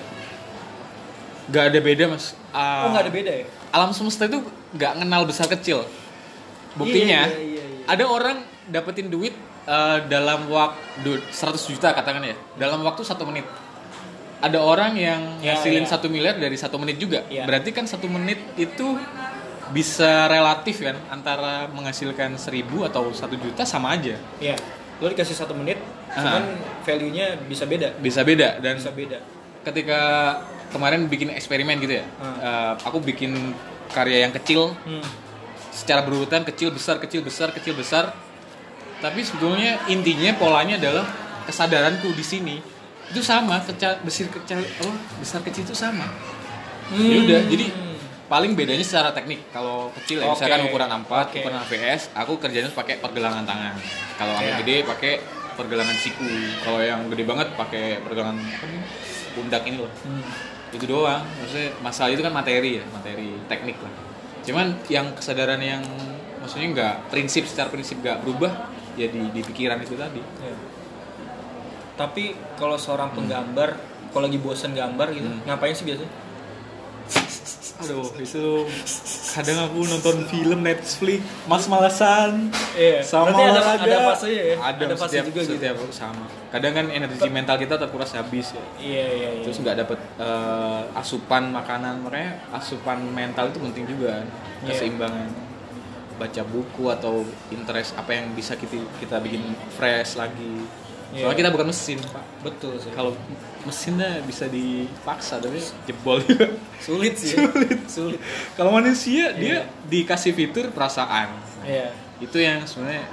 [1.52, 2.26] nggak ada beda mas.
[2.52, 3.48] Ah, oh nggak ada beda ya?
[3.72, 4.44] alam semesta itu
[4.76, 5.88] nggak kenal besar kecil.
[6.76, 7.84] Buktinya Iya, iya, iya, iya.
[7.88, 8.38] ada orang
[8.68, 9.36] dapetin duit
[9.68, 12.36] eh, dalam waktu 100 juta katakan ya.
[12.60, 13.48] Dalam waktu satu menit
[14.42, 15.90] ada orang yang Ya, ngasilin ya.
[15.90, 17.46] satu miliar dari satu menit juga Ya.
[17.46, 18.98] berarti kan satu menit itu
[19.70, 24.58] bisa relatif kan antara menghasilkan seribu atau satu juta sama aja Iya.
[24.98, 26.20] Lo dikasih satu menit, Aha.
[26.20, 26.44] cuman
[26.84, 27.98] value-nya bisa beda.
[27.98, 29.18] bisa beda dan Bisa beda.
[29.62, 30.00] ketika
[30.70, 32.38] kemarin bikin eksperimen gitu ya Hmm.
[32.38, 33.54] eh, aku bikin
[33.90, 35.02] karya yang kecil Hmm.
[35.72, 38.14] secara berurutan kecil besar kecil besar kecil besar
[39.00, 41.06] tapi sebetulnya intinya polanya adalah
[41.44, 42.56] kesadaranku di sini
[43.12, 46.08] itu sama kecil besar kecil oh, besar kecil itu sama
[46.90, 47.66] ya udah jadi
[48.26, 50.40] paling bedanya secara teknik kalau kecil ya Oke.
[50.40, 51.40] misalkan ukuran A4 Oke.
[51.40, 53.76] ukuran AVS aku kerjanya pakai pergelangan tangan
[54.16, 54.60] kalau yang Iya.
[54.64, 55.14] gede pakai
[55.52, 56.24] pergelangan siku
[56.64, 58.40] kalau yang gede banget pakai pergelangan
[59.32, 60.24] pundak ini loh Hmm.
[60.72, 63.92] itu doang maksudnya masalah itu kan materi ya materi teknik lah
[64.42, 65.84] cuman yang kesadaran yang
[66.40, 70.56] maksudnya nggak prinsip secara prinsip nggak berubah ya di, di pikiran itu tadi Iya.
[72.02, 72.24] Tapi
[72.56, 73.78] kalau seorang penggambar,
[74.10, 75.46] kalau lagi bosen gambar gitu, Hmm.
[75.46, 76.10] ngapain sih biasanya?
[77.82, 78.46] aduh itu
[79.34, 83.02] kadang aku nonton film Netflix mas malasan Iya.
[83.02, 83.84] sama Berarti ada olahraga.
[83.84, 84.56] ada fasenya ya?
[84.62, 85.52] ada, ada setiap, juga gitu.
[85.58, 89.42] setiap sama kadang kan energi mental kita terkuras habis ya Iya, iya, iya.
[89.42, 94.28] terus nggak dapet eh, asupan makanan makanya asupan mental itu penting juga kan
[94.62, 94.68] Iya.
[94.70, 95.30] keseimbangan
[96.16, 97.14] baca buku atau
[97.50, 99.42] interest apa yang bisa kita kita bikin
[99.74, 100.70] fresh lagi
[101.12, 101.22] Iya.
[101.22, 102.92] soalnya kita bukan mesin pak Betul sih.
[102.92, 103.12] kalau
[103.62, 107.36] mesinnya bisa dipaksa tapi jebol juga sulit sih.
[107.36, 107.46] ya.
[107.86, 108.18] sulit.
[108.54, 109.38] kalau manusia Iya.
[109.38, 111.92] dia dikasih fitur perasaan Iya.
[112.18, 113.06] itu yang sebenarnya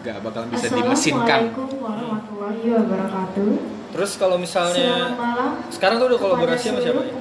[0.00, 3.50] nggak bakal bisa dimesinkan Assalamualaikum warahmatullahi wabarakatuh.
[3.92, 5.60] Terus kalau misalnya malam.
[5.68, 7.12] sekarang tuh udah kolaborasi sama siapa ya?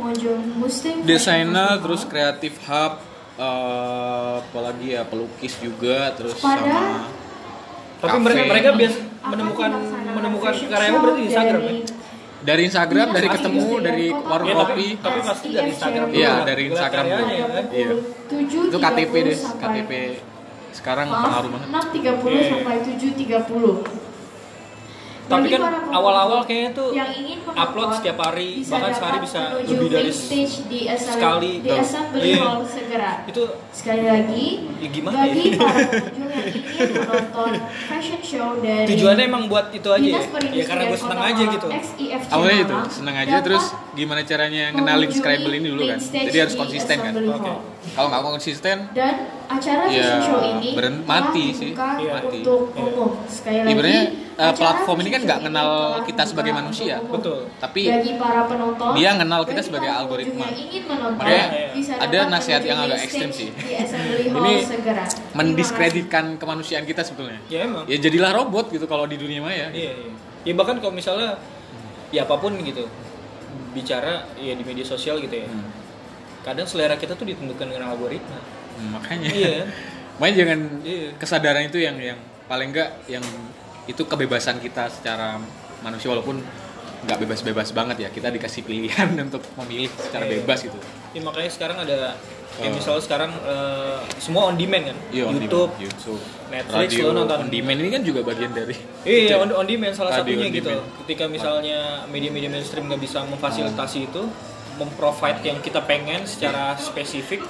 [1.04, 2.94] Desainer terus kreatif hub
[3.36, 7.06] eh, apalagi ya pelukis juga terus Pada sama
[8.02, 9.70] Tapi mereka mereka biasa menemukan
[10.12, 11.70] menemukan karyamu berarti di Instagram ya?
[11.72, 11.80] dari
[12.42, 16.06] dari Instagram dari Dinas ketemu dari Kota warung Iya, kopi tapi, tapi pasti dari Instagram.
[16.10, 17.66] Iya, dari Instagram ya kan?
[17.70, 17.88] Iya.
[17.94, 19.92] pukul 7.30 itu KTP deh KTP
[20.72, 22.44] sekarang pengaruh banget 6.30 Iya.
[22.50, 24.01] sampai 7.30.
[25.32, 30.12] Tapi kan awal-awal kayaknya tuh yang ingin upload setiap hari, bahkan sehari bisa lebih dari
[30.12, 31.52] di sekali.
[31.58, 32.38] di assembly Iya.
[32.41, 33.12] hall segera.
[33.24, 34.46] itu Sekali lagi,
[34.78, 35.58] Ya, gimana bagi ya?
[35.58, 37.52] para pengunjung yang ingin menonton
[37.88, 40.22] fashion show dari tujuannya emang buat itu aja ya?
[40.52, 41.67] Ya karena gue seneng aja gitu.
[42.30, 46.98] Awalnya itu seneng aja terus gimana caranya ngenalin Scrabble ini dulu kan jadi harus konsisten
[47.00, 47.13] kan.
[47.84, 49.15] Kalau nggak konsisten Dan
[49.46, 51.74] acara Ya, fashion show ini beren- mati sih.
[51.74, 52.13] Iya.
[52.15, 52.39] Mati.
[52.39, 52.82] untuk Iya.
[52.86, 53.10] umum.
[53.26, 54.04] Sekali lagi, Ibaratnya,
[54.38, 55.70] eh, platform ini kan nggak kenal
[56.02, 56.96] kita sebagai manusia.
[56.98, 57.17] umum.
[57.17, 57.39] Betul.
[57.58, 60.46] tapi bagi para penonton dia kenal kita sebagai algoritma.
[60.48, 64.30] ingin menonton Makanya bisa ada dapat nasihat yang agak ekstrim stage sih.
[64.30, 65.04] Ini segera.
[65.34, 67.84] Mendiskreditkan kemanusiaan kita sebetulnya Ya emang.
[67.86, 70.12] ya jadilah robot gitu kalau di dunia maya Iya, iya.
[70.41, 71.38] Ya bahkan kalau misalnya
[72.10, 72.86] ya apa pun gitu
[73.72, 75.48] bicara ya di media sosial gitu ya.
[75.48, 75.81] Hmm.
[76.41, 78.39] Kadang selera kita tuh ditentukan dengan algoritma.
[78.73, 79.65] Hmm, makanya Iya.
[80.17, 81.10] makanya jangan Iya.
[81.15, 83.23] kesadaran itu yang yang paling enggak yang
[83.84, 85.38] itu kebebasan kita secara
[85.80, 86.41] manusia walaupun
[87.01, 90.32] nggak bebas-bebas banget ya kita dikasih pilihan untuk memilih secara Iya.
[90.38, 90.77] bebas gitu
[91.12, 92.15] Ya, makanya sekarang ada
[92.54, 92.77] kayak Oh.
[92.77, 94.97] misalnya sekarang eh, semua on demand kan.
[95.10, 95.71] Iya, on YouTube.
[95.71, 97.38] demand, YouTube, Netflix, radio, lo nonton.
[97.38, 100.69] on demand ini kan juga bagian dari Iya, on, on demand salah Radio satunya gitu.
[100.69, 100.88] demand.
[101.04, 104.23] Ketika misalnya media-media mainstream nggak bisa memfasilitasi itu,
[104.82, 107.46] memprovide yang kita pengen secara spesifik,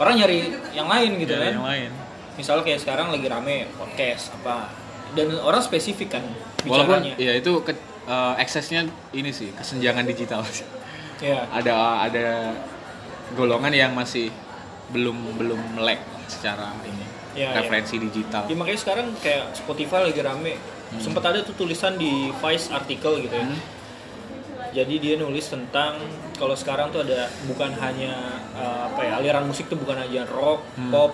[0.00, 0.40] orang nyari
[0.72, 1.52] yang lain gitu Ya, kan.
[1.60, 1.90] yang lain.
[2.34, 4.72] Misalnya kayak sekarang lagi rame podcast apa,
[5.12, 6.24] dan orang spesifik kan
[6.64, 7.14] Walaupun bicaranya.
[7.20, 10.40] ya itu ke, eh, eksesnya ini sih kesenjangan digital.
[11.20, 11.44] Iya.
[11.60, 12.56] ada ada
[13.32, 14.32] golongan yang masih
[14.88, 18.42] belum belum melek secara ini Ya, referensi digital.
[18.50, 20.58] Ya, makanya sekarang kayak Spotify lagi rame.
[20.98, 23.46] Sempat ada tuh tulisan di Vice artikel gitu ya.
[23.46, 23.60] Hmm.
[24.74, 25.94] Jadi dia nulis tentang
[26.40, 30.64] kalau sekarang tuh ada bukan hanya uh, apa ya aliran musik tuh bukan hanya rock,
[30.74, 30.88] Hmm.
[30.88, 31.12] pop,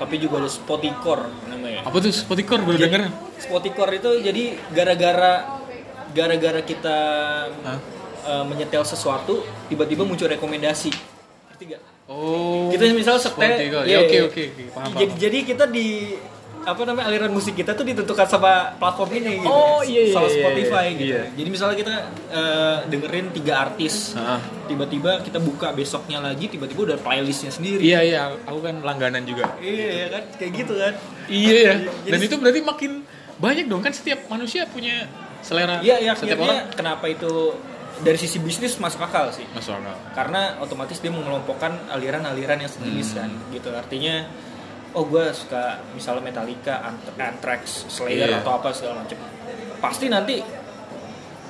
[0.00, 1.84] tapi juga ada spoticore namanya.
[1.84, 2.08] Apa tuh
[2.64, 3.02] baru Jadi, denger?
[3.36, 5.60] Spoticore itu jadi gara-gara
[6.16, 6.98] gara-gara kita
[7.52, 7.78] Hah?
[8.24, 10.88] uh, menyetel sesuatu tiba-tiba muncul rekomendasi.
[11.52, 11.82] Ngerti gak?
[12.08, 12.72] Oh.
[12.72, 14.22] Kita misal setel iya, Ya, oke iya.
[14.26, 14.90] oke oke paham.
[14.96, 15.20] Jadi, paham.
[15.20, 15.86] jadi kita di
[16.62, 19.50] apa namanya aliran musik kita tuh ditentukan sama platform ini gitu.
[19.50, 20.94] Oh, iya, iya, Sama iya, Spotify iya.
[20.94, 21.06] gitu.
[21.10, 21.22] Iya.
[21.34, 21.94] Jadi misalnya kita
[22.30, 24.40] eh, dengerin tiga artis, Heeh.
[24.70, 27.82] tiba-tiba kita buka besoknya lagi, tiba-tiba udah playlistnya sendiri.
[27.82, 29.50] Iya iya, aku kan langganan juga.
[29.58, 30.94] Iya ya kan, kayak gitu kan.
[31.26, 31.74] Iya ya.
[31.82, 32.92] Jadi- Dan itu berarti makin
[33.42, 35.10] banyak dong kan setiap manusia punya
[35.42, 35.82] selera.
[35.82, 36.70] Iya, ya setiap orang.
[36.78, 37.58] kenapa itu
[38.02, 39.46] dari sisi bisnis masuk akal sih.
[39.50, 39.94] Masuk akal.
[40.14, 44.26] karena otomatis dia mengelompokkan aliran-aliran yang sejenis kan gitu artinya
[44.92, 48.38] oh gue suka misalnya Metallica, Ant- Anthrax, Slayer Iya.
[48.38, 49.16] atau apa segala macam
[49.78, 50.38] pasti nanti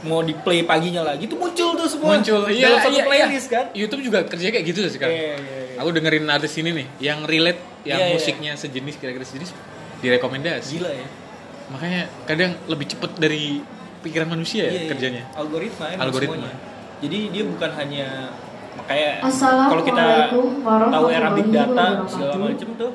[0.02, 2.42] mau di play paginya lagi tuh muncul tuh semua Muncul.
[2.42, 3.52] dalam Iya, satu iya, playlist iya.
[3.52, 5.14] kan YouTube juga kerja kayak gitu sih sekarang.
[5.14, 5.78] Iya, iya, iya.
[5.78, 8.12] Aku dengerin artis ini nih, yang relate, yang Iya, iya.
[8.12, 9.50] musiknya sejenis kira-kira sejenis
[9.98, 10.74] direkomendasi.
[10.76, 11.06] gila ya
[11.68, 13.62] Makanya kadang lebih cepet dari
[14.00, 14.88] pikiran manusia ya Iya, iya.
[14.88, 15.22] kerjanya.
[15.32, 16.34] algoritma emang Algoritma.
[16.36, 16.56] semuanya.
[16.98, 18.06] jadi dia bukan hanya
[18.72, 19.10] makanya
[19.68, 20.04] kalau kita
[20.64, 22.90] tahu era big data segala macam tuh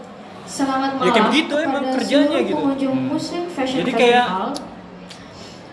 [0.48, 2.56] Selamat malam Ya, kayak begitu emang kerjanya seluruh gitu.
[2.58, 3.10] pengunjung Hmm.
[3.10, 4.52] Muslim Fashion Jadi kayak Festival.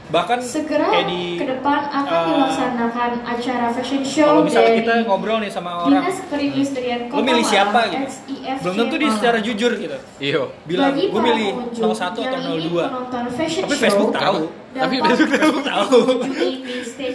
[0.06, 4.78] bahkan Segera kayak di ke depan akan eh, dilaksanakan acara fashion show kalau misalnya dari
[4.80, 8.04] kita ngobrol nih sama orang Dinas Perindustrian lo milih siapa gitu?
[8.04, 9.98] XIFC belum tentu dia secara jujur gitu.
[10.20, 10.42] Iya.
[10.62, 14.38] bilang gue milih pengunjung 01 atau yang ingin 02 menonton fashion tapi show, Facebook tahu.
[14.72, 15.98] Tapi Facebook tahu.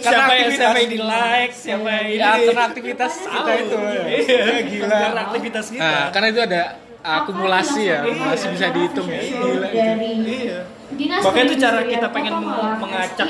[0.00, 3.76] siapa yang siapa yang di like siapa yang ini Ya, karena aktivitas kita itu.
[3.78, 4.96] iya gila.
[4.98, 5.80] Karena aktivitas kita.
[5.80, 6.62] Nah, karena itu ada
[7.00, 9.20] akumulasi ya, Akan akumulasi bisa dilaksanakan dihitung ya.
[9.22, 9.76] show Gila itu.
[9.76, 10.60] dari iya.
[10.90, 12.34] Dinas Makanya itu cara kita pengen
[12.76, 13.28] mengacak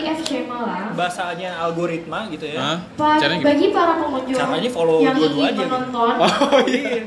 [0.96, 2.56] bahasanya algoritma gitu ya.
[2.56, 2.76] Hah?
[2.96, 5.68] Pa- Caranya bagi para pengunjung Caranya follow yang dua-dua ingin aja gitu.
[5.68, 6.98] menonton oh iya.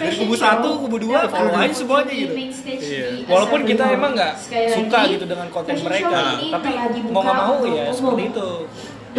[0.00, 2.34] Fashion kubu satu kubu dua dapat follow aja semuanya gitu.
[2.34, 3.04] Iya.
[3.28, 4.32] walaupun kita emang nggak
[4.72, 6.68] suka lagi, gitu dengan konten mereka tapi
[7.12, 8.48] mau nggak mau ya seperti itu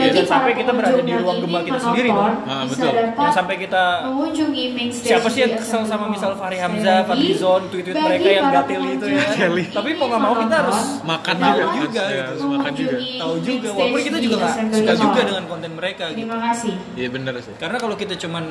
[0.01, 2.93] Bagi dan sampai kita berada di ruang gemah kita sendiri dong Ah, bisa betul.
[2.95, 7.61] yang sampai kita mengunjungi main stage siapa sih yang kesel sama misal Fahri Hamzah, Fadlizon,
[7.67, 9.23] tweet-tweet mereka yang gatil itu ya.
[9.69, 12.23] Tapi mau nggak mau kita menonton, harus Makan tahu juga, juga harus- gitu.
[12.23, 12.97] harus makan juga.
[13.19, 16.17] Tahu juga, walaupun kita juga nggak suka juga dengan konten mereka gitu.
[16.21, 16.73] Terima kasih.
[16.95, 17.53] Iya bener sih.
[17.55, 18.43] Karena kalau kita cuman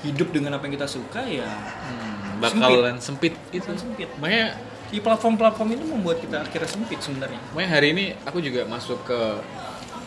[0.00, 3.64] hidup dengan apa yang kita suka ya Hmm, bakalan sempit gitu.
[3.66, 4.08] Bakalan sempit.
[4.16, 4.46] Makanya
[4.88, 7.38] di platform-platform itu membuat kita akhirnya sempit sebenarnya.
[7.50, 9.18] Makanya hari ini aku juga masuk ke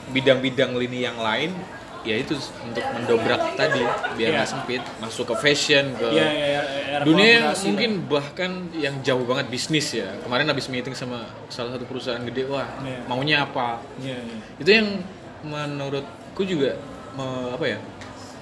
[0.10, 1.56] bidang-bidang lini yang lain
[2.04, 3.80] ya itu untuk mendobrak tadi
[4.13, 4.36] biar Iya.
[4.36, 6.62] nggak sempit masuk ke fashion ke iya, iya,
[6.92, 8.08] era dunia mungkin lah.
[8.12, 12.68] bahkan yang jauh banget bisnis ya kemarin habis meeting sama salah satu perusahaan gede wah
[12.78, 13.00] Iya.
[13.08, 14.38] maunya apa Iya, iya.
[14.60, 14.88] itu yang
[15.48, 16.76] menurutku juga
[17.13, 17.80] me- apa ya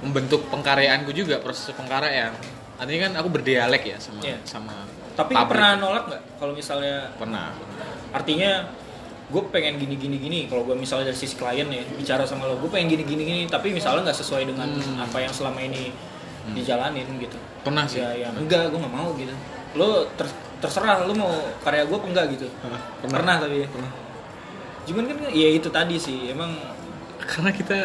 [0.02, 2.34] membentuk pengkaryaanku juga proses pengkaryaan
[2.76, 4.42] artinya kan aku berdialek ya sama Iya.
[4.42, 4.74] sama
[5.12, 5.54] Tapi pabrik.
[5.54, 7.54] pernah nolak nggak kalau misalnya pernah
[8.10, 8.74] artinya
[9.32, 10.18] gue pengen gini gini.
[10.18, 13.24] Gini kalau gue misalnya dari sisi klien ya bicara sama lo gue pengen gini gini.
[13.24, 15.00] Gini tapi misalnya nggak sesuai dengan Hmm.
[15.00, 15.90] apa yang selama ini
[16.52, 17.38] dijalanin gitu.
[17.62, 17.98] Pernah sih.
[17.98, 19.32] Ya yang enggak gue nggak mau gitu.
[19.74, 22.48] Lo ter- terserah lo mau karya gue apa enggak gitu.
[22.52, 22.80] Pernah.
[23.10, 23.56] pernah, tapi.
[23.58, 23.92] Ya Pernah.
[24.82, 26.52] cuman kan ya itu tadi sih emang
[27.22, 27.78] karena kita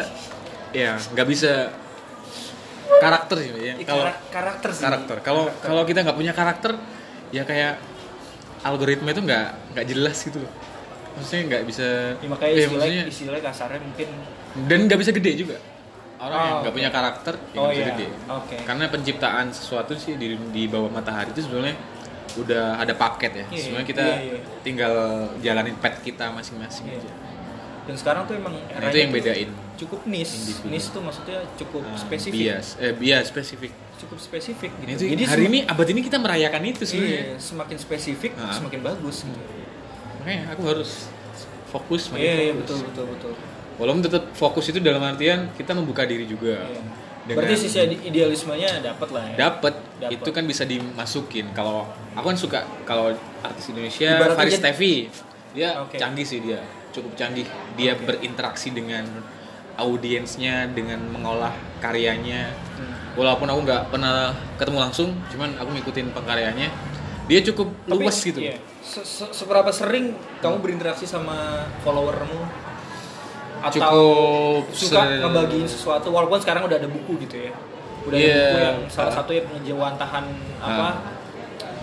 [0.73, 1.69] ya nggak bisa
[2.97, 3.73] karakter sih ya.
[3.73, 4.83] Ya, kalau karak- karakter sih.
[4.83, 5.17] karakter.
[5.21, 6.73] Kalau kalau kita nggak punya karakter
[7.29, 7.77] ya kayak
[8.59, 10.51] algoritma itu nggak nggak jelas gitu loh
[11.17, 14.07] maksudnya nggak bisa ya, makanya ya, istilah maksudnya istilah kasarnya mungkin
[14.63, 15.57] dan nggak bisa gede juga
[16.17, 16.77] orang yang Oh, nggak oke.
[16.77, 17.87] punya karakter ya Oh, bisa iya.
[17.91, 18.55] gede Oke.
[18.59, 21.75] karena penciptaan sesuatu sih di di bawah matahari itu sebenarnya
[22.37, 24.39] udah ada paket ya Iya, sebenarnya kita iya, iya.
[24.61, 24.93] tinggal
[25.39, 26.97] jalanin pet kita masing-masing Iya.
[26.97, 27.11] aja
[27.83, 30.67] dan sekarang tuh emang Nah, itu yang bedain cukup niche Individu.
[30.67, 35.07] niche tuh maksudnya cukup Nah, spesifik bias eh bias spesifik cukup spesifik gitu Ini tuh
[35.07, 38.51] jadi hari ini abad ini kita merayakan itu sebenarnya iya, semakin spesifik Ah.
[38.51, 39.39] semakin bagus gitu.
[40.27, 41.07] Makanya aku harus
[41.67, 42.59] fokus makin iya iya fokus.
[42.59, 43.33] betul betul betul
[43.77, 46.83] walaupun tetap fokus itu dalam artian kita membuka diri juga Iya.
[47.23, 49.73] Dengan- berarti sisi ide- idealismenya dapat lah ya dapat
[50.09, 53.11] itu kan bisa dimasukin kalau aku kan suka kalau
[53.41, 54.93] artis Indonesia Ibaratnya Faris Tevi
[55.51, 55.95] dia Oke.
[55.95, 56.59] canggih sih dia
[56.89, 57.43] cukup canggih
[57.75, 58.03] dia Oke.
[58.05, 59.03] berinteraksi dengan
[59.75, 62.95] audiensnya dengan mengolah karyanya Hmm.
[63.15, 66.67] walaupun aku nggak pernah ketemu langsung cuman aku ngikutin pengkaryanya
[67.25, 68.55] dia cukup Tapi, luas gitu iya.
[68.87, 71.35] Se- se- seberapa sering kamu berinteraksi sama
[71.83, 72.39] followermu
[73.59, 77.51] atau Cukup suka se- ngebagiin sesuatu walaupun sekarang udah ada buku gitu ya
[78.05, 78.31] udah Iya.
[78.31, 79.15] ada buku yang salah Ah.
[79.17, 80.25] satu yang penjewantahan
[80.57, 80.87] apa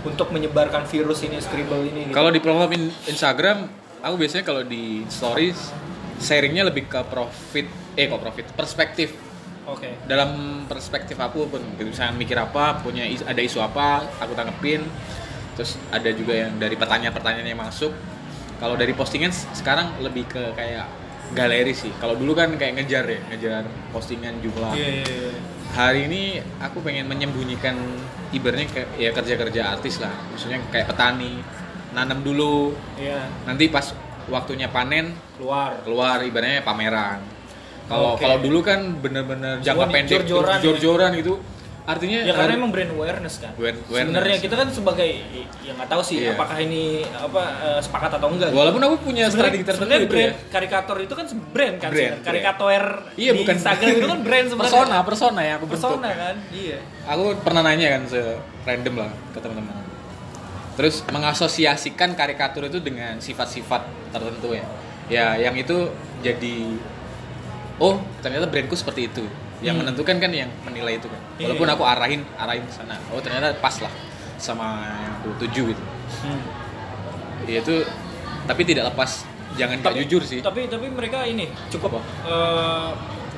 [0.03, 2.15] untuk menyebarkan virus ini scribble ini gitu.
[2.15, 3.59] Kalau di platform in- Instagram,
[4.01, 5.73] aku biasanya kalau di stories
[6.17, 9.13] sharingnya lebih ke profit, eh kok profit, perspektif.
[9.65, 10.31] oke Dalam
[10.65, 14.85] perspektif aku pun, gitu, misalnya mikir apa, punya is- ada isu apa, aku tanggepin.
[15.55, 17.95] Terus ada juga yang dari pertanyaan-pertanyaan yang masuk.
[18.57, 20.87] Kalau dari postingan sekarang lebih ke kayak
[21.33, 21.91] galeri sih.
[21.97, 25.31] Kalau dulu kan kayak ngejar ya, ngejar postingan jumlah Iya, iya, iya.
[25.73, 26.23] hari ini
[26.59, 27.75] aku pengen menyembunyikan
[28.31, 31.43] ibaratnya kayak ya kerja-kerja artis lah maksudnya kayak petani
[31.91, 33.91] nanam dulu Iya, nanti pas
[34.27, 35.83] waktunya panen keluar.
[35.83, 37.19] keluar ibaratnya pameran
[37.85, 38.23] kalau Oke.
[38.23, 40.63] kalau dulu kan bener-bener jangka pendek jor-joran ya.
[40.63, 41.35] jor-joran itu
[41.85, 43.53] artinya Ya karena emang brand awareness kan.
[43.53, 45.05] Sebenarnya kita kan sebagai
[45.61, 46.33] ya nggak tahu sih Iya.
[46.33, 48.49] apakah ini apa eh, sepakat atau enggak.
[48.49, 48.57] gitu.
[48.57, 51.89] walaupun aku punya strategi sebenarnya tertentu sebenarnya itu brand ya karikator itu kan brand kan
[51.89, 52.25] Brand, sebenarnya.
[52.25, 56.09] karikatoer Iya, di bukan- Instagram itu kan brand sebenarnya persona persona yang aku bentuk persona
[56.11, 58.21] kan iya aku pernah nanya kan se
[58.63, 59.77] random lah ke teman-teman
[60.75, 64.65] terus mengasosiasikan karikatur itu dengan sifat-sifat tertentu ya
[65.07, 66.57] ya yang itu jadi
[67.77, 69.25] oh ternyata brandku seperti itu
[69.65, 69.89] yang Hmm.
[69.89, 71.21] menentukan kan yang menilai itu kan.
[71.35, 71.49] Iya.
[71.49, 72.95] walaupun aku arahin arahin ke sana.
[73.09, 73.91] Oh ternyata pas lah
[74.37, 75.83] sama yang aku tuju gitu.
[76.21, 76.43] Hmm.
[77.45, 77.85] ya itu
[78.45, 79.25] tapi tidak lepas.
[79.55, 80.41] Jangan Tapi- jujur sih.
[80.41, 82.01] tapi tapi mereka ini cukup Apa?
[82.27, 82.91] eh,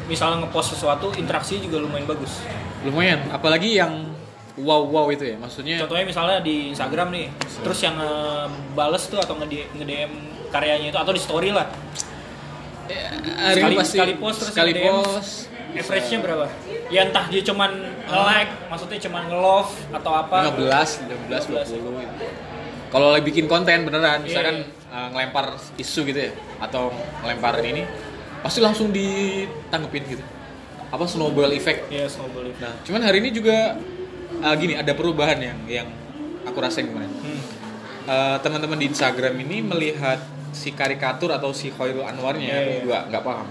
[0.06, 2.40] misalnya ngepost sesuatu interaksi juga lumayan bagus.
[2.82, 3.20] Lumayan.
[3.28, 4.08] Apalagi yang
[4.56, 7.28] wow wow itu ya maksudnya contohnya misalnya di Instagram nih
[7.60, 10.12] terus yang eh, bales tuh atau nge DM
[10.48, 11.68] karyanya itu atau di story lah.
[12.86, 15.34] Hari sekali pasti sekali post terus sekali post
[15.78, 16.44] average-nya berapa
[16.88, 17.70] ya entah dia cuman
[18.06, 22.26] like maksudnya cuman nge-love atau apa 15, 15, 20 gitu.
[22.86, 24.94] Kalau lagi bikin konten beneran, Iya, misalkan iya.
[24.94, 27.82] uh, ngelempar isu gitu ya, atau ngelempar ini,
[28.40, 30.24] pasti langsung ditanggepin gitu.
[30.88, 31.90] Apa snowball effect.
[31.90, 32.62] ya snowball effect.
[32.62, 33.74] Nah, cuman hari ini juga
[34.38, 35.88] uh, gini, ada perubahan yang yang
[36.46, 37.10] aku rasain kemarin.
[37.10, 37.40] Hmm.
[38.06, 40.22] Uh, teman-teman di Instagram ini melihat
[40.54, 42.80] si karikatur atau si Khairul Anwarnya, Iya, iya.
[42.86, 43.46] juga nggak paham.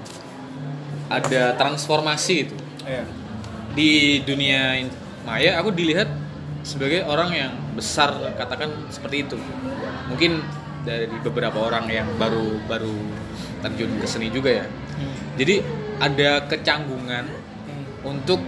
[1.05, 3.03] Ada transformasi itu Iya.
[3.73, 3.91] di
[4.21, 4.77] dunia
[5.25, 6.05] maya aku dilihat
[6.61, 9.37] sebagai orang yang besar katakan seperti itu
[10.05, 10.41] mungkin
[10.85, 12.93] dari beberapa orang yang baru baru
[13.65, 15.13] terjun ke seni juga ya Hmm.
[15.35, 15.65] jadi
[15.97, 17.85] ada kecanggungan Hmm.
[18.05, 18.39] untuk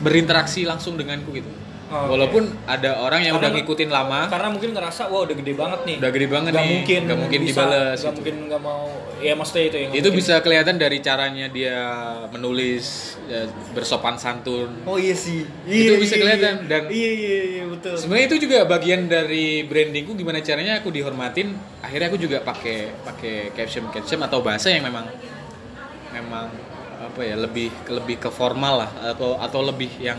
[0.00, 1.50] berinteraksi langsung denganku gitu
[1.94, 4.20] Oh, walaupun ada orang yang Karena- udah ngikutin lama.
[4.26, 5.96] karena mungkin ngerasa wah udah gede banget nih.
[6.02, 6.70] Udah gede banget Gak nih.
[6.74, 8.10] mungkin nggak mungkin bisa, dibales gak gitu.
[8.18, 8.84] mungkin nggak mau.
[9.22, 11.78] Ya maksudnya itu yang itu bisa kelihatan dari caranya dia
[12.28, 12.84] menulis
[13.24, 14.74] ya, bersopan santun.
[14.82, 15.46] Oh iya sih.
[15.64, 17.94] Itu bisa kelihatan, dan- iya iya iya betul.
[17.94, 21.54] Sebenarnya itu juga bagian dari brandingku gimana caranya aku dihormatin.
[21.78, 25.06] Akhirnya aku juga pakai pakai caption caption atau bahasa yang memang
[26.10, 26.50] memang
[26.94, 30.16] apa ya lebih lebih ke formal lah atau atau lebih yang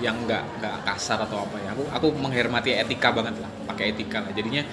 [0.00, 1.72] yang nggak nggak kasar atau apa ya.
[1.72, 4.32] Aku aku menghormati etika banget lah, pakai etika lah.
[4.32, 4.64] Jadinya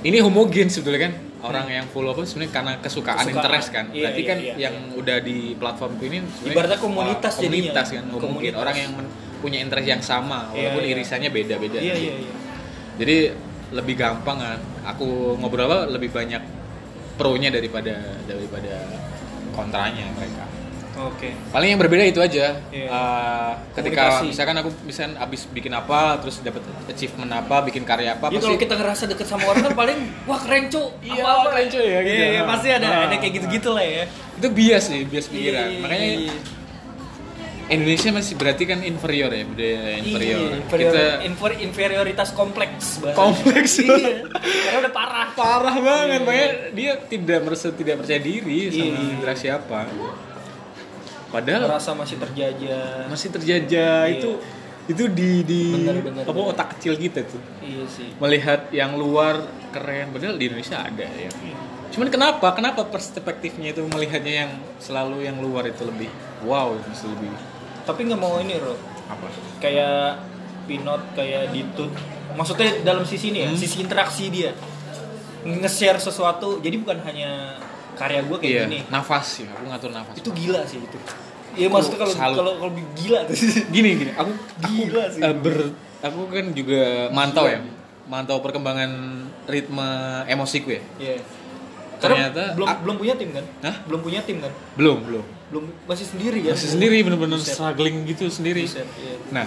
[0.00, 3.36] ini homogen sebetulnya kan orang yang full apa sebenarnya karena kesukaan, Kesukaan.
[3.36, 3.84] interest kan.
[3.88, 4.54] Iya, Berarti iya, kan iya.
[4.58, 7.48] yang udah di platformku ini Ibaratnya komunitas jadinya.
[7.72, 8.58] komunitas kan homogen Komunitas.
[8.58, 10.92] orang yang men- punya interest yang sama Iya, walaupun iya.
[10.94, 11.76] irisannya beda-beda.
[11.76, 12.34] iya iya iya
[12.94, 13.16] Jadi
[13.72, 14.58] lebih gampang kan.
[14.86, 16.40] Aku ngobrol apa lebih banyak
[17.14, 18.74] pro-nya daripada daripada
[19.50, 20.44] kontranya mereka.
[20.96, 22.58] Oke Paling yang berbeda itu aja.
[22.68, 22.86] Iya.
[22.86, 24.24] Eh, ketika Komunikasi.
[24.26, 28.46] misalkan aku misalkan abis bikin apa, terus dapat achievement apa, bikin karya apa, Jadi pasti
[28.46, 31.78] kalau kita ngerasa deket sama orang kan paling wah keren cu Iya, apa-apa keren, cu,
[31.78, 32.14] ya, gitu.
[32.14, 33.04] Iya, iya, pasti ada Ah.
[33.04, 34.04] ada kayak gitu-gitu lah ya
[34.34, 35.66] itu bias sih, bias pikiran.
[35.68, 36.08] Iya, Makanya.
[37.64, 40.36] Indonesia masih berarti kan inferior ya, budaya inferior.
[40.42, 43.16] Iya, inferior, Kita infer- inferioritas kompleks bahasa.
[43.16, 43.72] Kompleks.
[43.80, 44.20] iya.
[44.28, 45.26] Karena udah parah.
[45.32, 46.26] parah banget, Iya.
[46.28, 49.12] makanya dia tidak merasa tidak percaya diri sama Iya.
[49.16, 49.80] interaksi apa.
[51.34, 53.10] Padahal Merasa masih terjajah.
[53.10, 54.14] masih terjajah Iya.
[54.14, 54.30] itu
[54.84, 56.52] itu di di Bener, bener, apa bener.
[56.52, 58.12] otak kecil kita tuh Iya sih.
[58.14, 61.32] melihat yang luar keren padahal di Indonesia ada ya
[61.88, 66.06] cuman kenapa kenapa perspektifnya itu melihatnya yang selalu yang luar itu lebih
[66.42, 67.32] wow itu lebih
[67.82, 68.76] Tapi nggak mau ini, Bro.
[69.04, 69.26] apa
[69.58, 70.16] Kayak
[70.64, 71.92] Pinot, kayak Ditut.
[72.32, 73.60] Maksudnya dalam sisi ini ya, Hmm.
[73.60, 74.56] sisi interaksi dia.
[75.44, 76.56] Nge-share sesuatu.
[76.58, 77.60] Jadi bukan hanya
[77.94, 78.78] karya gue kayak iya gini.
[78.88, 80.98] nafas ya aku ngatur nafas Itu gila sih itu.
[81.54, 83.34] Iya maksudnya kalau kalau kalau gila tuh.
[83.70, 85.20] gini gini aku aku Gila sih.
[85.20, 85.56] eh, ber
[86.00, 87.62] aku kan juga mantau ya
[88.04, 88.90] mantau perkembangan
[89.44, 89.88] ritme
[90.26, 91.16] emosiku ya Iya.
[91.94, 93.44] Ternyata- Karena belum belum punya tim kan?
[93.62, 93.76] Hah?
[93.86, 94.52] Belum punya tim kan?
[94.74, 96.52] belum belum Belum masih sendiri kan?
[96.52, 99.14] masih sendiri bener-bener struggling gitu sendiri Buset, iya.
[99.30, 99.46] Nah,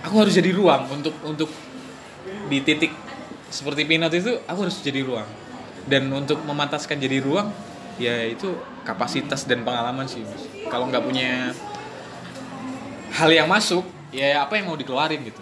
[0.00, 1.50] aku harus jadi ruang untuk untuk
[2.44, 2.90] di titik
[3.46, 5.28] seperti Pinot itu aku harus jadi ruang.
[5.84, 7.52] Dan untuk memantaskan jadi ruang,
[7.96, 10.20] ya itu kapasitas dan pengalaman sih.
[10.20, 10.42] Mas.
[10.66, 11.52] Kalau nggak punya
[13.12, 15.40] hal yang masuk, ya apa yang mau dikeluarin gitu.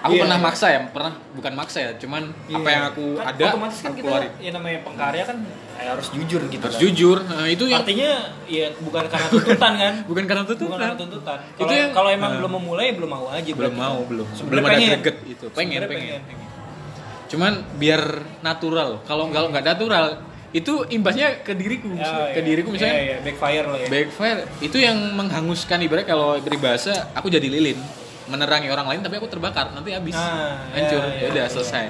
[0.00, 0.24] Aku Iya.
[0.24, 2.72] pernah maksa ya, pernah bukan maksa ya, cuman apa Iya.
[2.72, 4.30] yang aku Kan ada otomatis kan aku kita keluarin.
[4.40, 5.36] ya namanya pengkarya kan
[5.76, 6.82] ya harus jujur gitu Harus kan.
[6.82, 7.16] jujur.
[7.20, 8.10] Nah, itu yang Artinya
[8.48, 9.94] ya bukan karena tuntutan kan?
[10.08, 10.68] bukan karena tuntutan.
[10.70, 11.38] bukan karena tuntutan.
[11.44, 12.38] Itu Kalau yang- kalau emang Nah.
[12.40, 14.08] belum memulai belum mau aja belum berarti mau kan.
[14.08, 14.88] belum Sebenarnya belum ada pengen.
[14.96, 16.48] greget itu pengen Sebenarnya pengen, pengen.
[17.30, 18.02] Cuman biar
[18.42, 19.06] natural.
[19.06, 20.18] Kalau kalau nggak natural
[20.50, 21.94] itu imbasnya ke diriku.
[21.94, 22.44] Ya, ke ya.
[22.44, 23.86] diriku misalnya ya, ya, backfire lah ya.
[23.86, 24.40] backfire.
[24.58, 27.78] Itu yang menghanguskan ibarat kalau peribahasa aku jadi lilin.
[28.26, 29.70] Menerangi orang lain tapi aku terbakar.
[29.70, 30.18] Nanti habis.
[30.18, 31.00] Nah, hancur.
[31.06, 31.52] ya, ya, ya, udah ya.
[31.54, 31.86] selesai.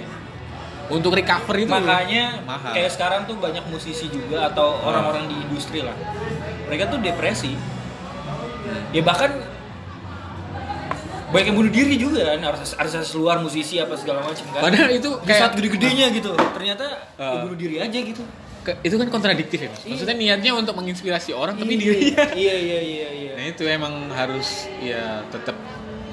[0.91, 2.75] Untuk recover itu makanya mahal.
[2.75, 5.95] kayak sekarang tuh banyak musisi juga atau orang-orang di industri lah.
[6.69, 7.55] Mereka tuh depresi.
[8.91, 9.41] Ya bahkan
[11.31, 14.61] banyak yang bunuh diri juga kan artis artis luar musisi apa segala macam kan.
[14.61, 16.31] Padahal itu di saat kayak gede-gedenya gitu.
[16.35, 17.43] Ternyata ya Ah.
[17.43, 18.23] bunuh diri aja gitu.
[18.61, 19.81] Ke- itu kan kontradiktif ya mas.
[19.81, 19.91] Iya.
[19.91, 24.13] maksudnya niatnya untuk menginspirasi orang tapi Iya, dirinya iya iya iya iya nah itu emang
[24.13, 25.57] harus ya tetap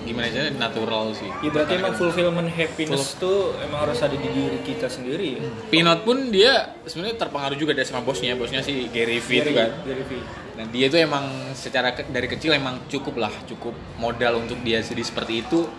[0.01, 1.27] gimana aja natural sih.
[1.43, 5.41] Ya berarti emang fulfillment happiness tuh emang harus ada di diri kita sendiri ya?
[5.67, 8.31] Pinot pun dia sebenarnya terpengaruh juga dari sama bosnya.
[8.33, 9.67] Bosnya si Gary Vee itu kan.
[9.83, 10.23] Gary Vee.
[10.57, 14.81] Nah dia itu emang secara ke- dari kecil emang cukup lah, cukup modal untuk dia
[14.81, 15.69] jadi seperti itu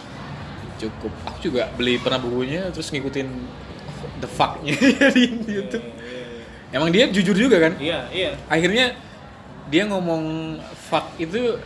[0.79, 1.11] cukup.
[1.27, 3.29] Aku juga beli pernah bukunya terus ngikutin
[4.23, 4.75] the fuck-nya
[5.17, 5.83] di YouTube.
[6.71, 7.73] Emang dia jujur juga kan?
[7.81, 8.93] iya iya Akhirnya
[9.67, 10.57] dia ngomong
[10.89, 11.59] fuck itu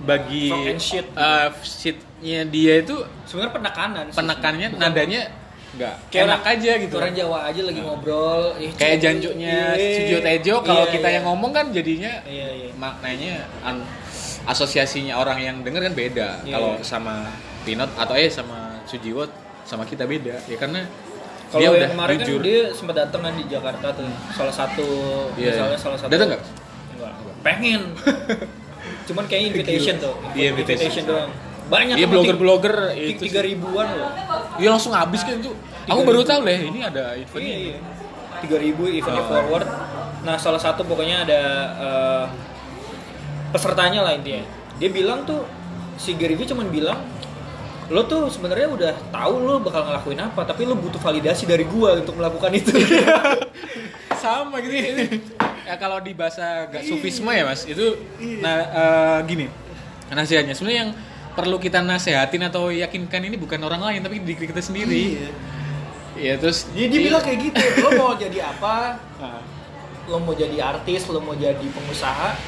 [0.00, 5.30] bagi Fuck and shit uh, shit-nya dia itu sebenarnya penekanan penekannya nadanya
[5.74, 6.94] enggak Kayak enak orang- aja gitu.
[6.94, 11.08] orang Jawa aja lagi ngobrol eh, Kayak cuk, jancuknya iya, Sujo Tejo kalau iya, kita
[11.08, 11.14] iya.
[11.14, 13.86] yang ngomong kan jadinya iya iya maknanya an-
[14.44, 16.84] asosiasinya orang yang denger kan beda Iya, kalau iya.
[16.84, 17.14] sama
[17.62, 19.24] Pinot atau eh sama Sujiwo
[19.64, 20.84] sama kita beda ya karena
[21.48, 24.86] kalau dia udah kemarin jujur kan dia sempat datang kan di Jakarta tuh salah satu
[25.34, 25.80] Iya, misalnya iya.
[25.80, 26.42] salah satu Datang nggak?
[27.42, 27.80] Pengen
[29.08, 31.04] cuman kayak invitation tuh Iya, invitation.
[31.04, 31.30] doang
[31.64, 34.10] banyak blogger-blogger ti- itu tiga ribuan loh.
[34.56, 35.52] Dia langsung habis kan itu.
[35.84, 37.76] Aku baru tahu lah ini ada event iya iya.
[38.40, 39.28] Tiga ribu eventnya Oh.
[39.28, 39.68] forward.
[40.22, 41.40] Nah salah satu pokoknya ada
[41.76, 42.24] eh,
[43.50, 44.44] pesertanya lah intinya.
[44.76, 45.44] Dia bilang tuh
[45.94, 47.00] si Gary Vee cuman bilang
[47.86, 51.96] lo tuh sebenarnya udah tahu lo bakal ngelakuin apa tapi lo butuh validasi dari gua
[51.96, 52.72] untuk melakukan itu.
[54.16, 54.72] Sama gitu.
[54.72, 55.04] Ya.
[55.68, 57.96] ya kalau di bahasa gak sufisme ya mas itu
[58.40, 59.46] nah eh, gini
[60.08, 60.52] nasihatnya.
[60.52, 60.92] Sebenarnya yang
[61.34, 65.18] perlu kita nasehatin atau yakinkan ini bukan orang lain tapi diri kita sendiri
[66.14, 69.02] Iya terus Jadi dia bilang kayak gitu, lo mau jadi apa?
[69.18, 69.42] Ah.
[70.06, 72.38] Lo mau jadi artis, lo mau jadi pengusaha,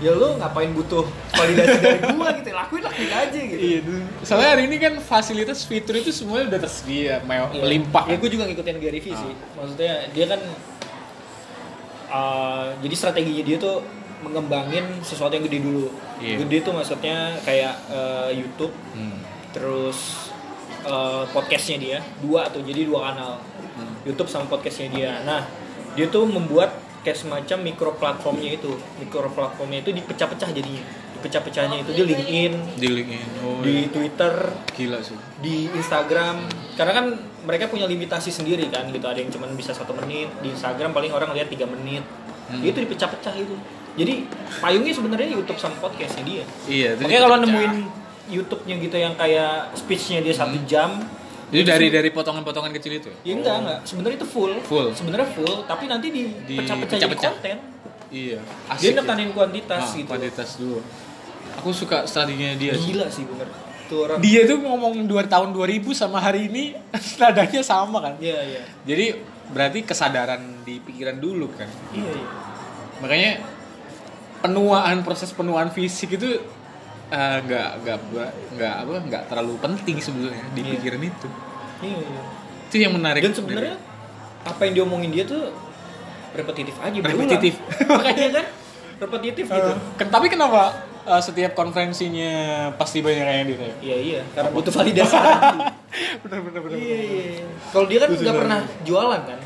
[0.00, 1.04] ya lo ngapain butuh
[1.36, 3.60] validasi dari gua gitu, lakuin lakuin aja gitu.
[3.60, 3.78] Iya,
[4.24, 7.44] soalnya hari ini kan fasilitas fitur itu semuanya udah tersedia, Iya.
[7.60, 8.08] melimpah.
[8.08, 9.34] Ya gue juga ngikutin Gary Vee sih.
[9.52, 10.40] Maksudnya dia kan
[12.08, 13.84] uh, jadi strateginya dia tuh
[14.24, 15.92] mengembangin sesuatu yang gede dulu.
[16.18, 16.40] Iya.
[16.40, 19.20] Gede tuh maksudnya kayak uh, YouTube, Hmm.
[19.52, 20.30] terus
[20.82, 23.32] uh, podcastnya dia dua tuh jadi dua kanal
[23.74, 23.90] Hmm.
[24.06, 25.42] YouTube sama podcastnya dia nah
[25.94, 26.70] dia tuh membuat
[27.02, 30.78] kayak semacam mikro platformnya itu mikro platformnya itu dipecah-pecah jadinya
[31.14, 33.28] dipecah-pecahnya itu di LinkedIn Di LinkedIn.
[33.42, 33.90] Oh, di iya.
[33.90, 34.34] Twitter
[34.70, 35.18] gila sih.
[35.38, 37.06] di Instagram karena kan
[37.42, 41.10] mereka punya limitasi sendiri kan gitu ada yang cuma bisa satu menit di Instagram paling
[41.10, 42.06] orang lihat tiga menit
[42.44, 42.60] Hmm.
[42.60, 43.56] itu dipecah-pecah itu
[43.94, 44.26] jadi
[44.58, 47.72] payungnya sebenarnya YouTube sama podcastnya dia Iya, makanya kalau nemuin
[48.26, 50.96] YouTube-nya gitu yang kayak speech-nya dia satu jam
[51.46, 53.10] Itu dari dari potongan-potongan kecil itu.
[53.20, 54.88] ya enggak enggak sebenarnya itu full Full.
[54.90, 57.32] sebenarnya full tapi nanti Di- dipecah-pecah jadi pecah-pecah.
[57.32, 57.56] konten
[58.10, 58.38] Iya.
[58.40, 58.88] dia Asik.
[58.88, 58.98] ya.
[58.98, 60.78] nekanin kuantitas Ah, gitu Kuantitas dulu.
[61.54, 62.72] Aku suka strateginya dia.
[62.72, 62.90] sih.
[62.90, 63.46] gila sih bener
[63.84, 66.72] tuh orang Dia tuh ngomong dua tahun 2000 sama hari ini
[67.20, 68.14] nadanya sama kan.
[68.18, 71.68] iya iya Jadi berarti kesadaran di pikiran dulu kan.
[71.92, 72.28] iya iya
[72.96, 73.32] makanya
[74.44, 76.36] penuaan proses penuaan fisik itu
[77.06, 77.98] eh, nggak nggak
[78.52, 80.70] nggak apa nggak terlalu penting sebetulnya di Iya.
[80.74, 81.28] pikiran itu.
[81.80, 82.22] Iya iya.
[82.68, 83.74] Itu yang menarik dan sebenarnya
[84.44, 85.48] apa yang diomongin dia tuh
[86.32, 86.98] repetitif aja.
[87.00, 87.56] Repetitif.
[87.88, 88.46] makanya kan
[88.98, 89.70] repetitif gitu.
[89.70, 92.32] Eh, ken- tapi kenapa eh, setiap konferensinya
[92.74, 93.74] pasti banyak yang gitu ya?
[93.80, 94.20] Iya iya.
[94.30, 95.16] Karena butuh validasi.
[95.94, 99.38] Benar benar benar iya iya kalau dia kan nggak pernah jualan kan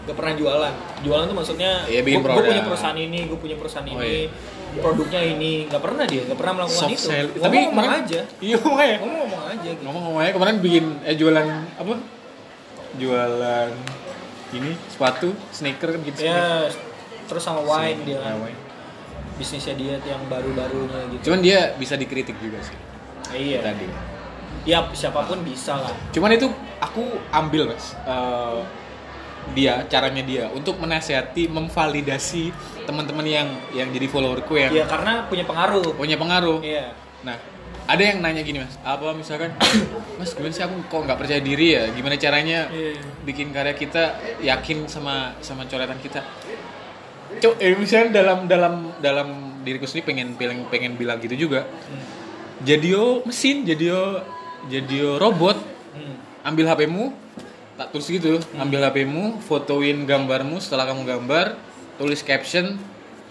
[0.00, 0.74] nggak pernah jualan.
[1.00, 4.80] Jualan tuh maksudnya Iya, bikin gue punya perusahaan ini gue punya perusahaan Oh, ini iya.
[4.80, 5.52] produknya ini.
[5.66, 7.06] Nggak pernah dia nggak pernah melakukan soft itu.
[7.06, 7.26] sell.
[7.26, 9.82] Ngomong, tapi ngomong kemarin- aja iya ngomongnya ngomong ngomong aja gitu.
[9.82, 11.94] ngomong ngomongnya kemarin bikin eh jualan apa?
[12.92, 13.70] Jualan
[14.50, 16.18] ini sepatu sneaker kan gitu.
[16.20, 16.66] Ya
[17.24, 18.18] terus sama wine dia.
[18.18, 18.58] Ah, kan wine.
[19.36, 21.30] bisnisnya dia yang baru-barunya gitu.
[21.30, 22.76] Cuman dia bisa dikritik juga sih.
[23.30, 23.64] Iya.
[23.64, 23.88] Tadi.
[24.62, 25.94] Ya siapa pun bisa lah.
[26.10, 26.44] Cuman itu
[26.78, 27.96] aku ambil mas.
[28.02, 28.60] Eh,
[29.50, 32.50] dia caranya dia untuk menasehati, memvalidasi
[32.84, 36.58] teman-teman yang yang jadi followerku yang ya karena punya pengaruh punya pengaruh.
[36.62, 37.36] iya Nah
[37.84, 39.50] ada yang nanya gini mas, apa misalkan
[40.18, 41.90] mas gimana sih aku kok nggak percaya diri ya?
[41.90, 43.02] Gimana caranya Iya.
[43.26, 44.02] bikin karya kita
[44.40, 46.22] yakin sama sama coretan kita?
[47.30, 49.28] Cok, eh, misalnya dalam dalam dalam
[49.62, 51.66] diriku sendiri pengen pengen pengen bilang gitu juga.
[51.66, 52.02] Hmm.
[52.62, 52.90] Jadi
[53.22, 53.86] mesin, jadi
[54.66, 55.56] jadi robot
[55.90, 56.14] Hmm.
[56.46, 57.29] ambil HPmu
[57.80, 61.56] tak tulis gitu ambil HPmu fotoin gambarmu setelah kamu gambar
[61.96, 62.76] tulis caption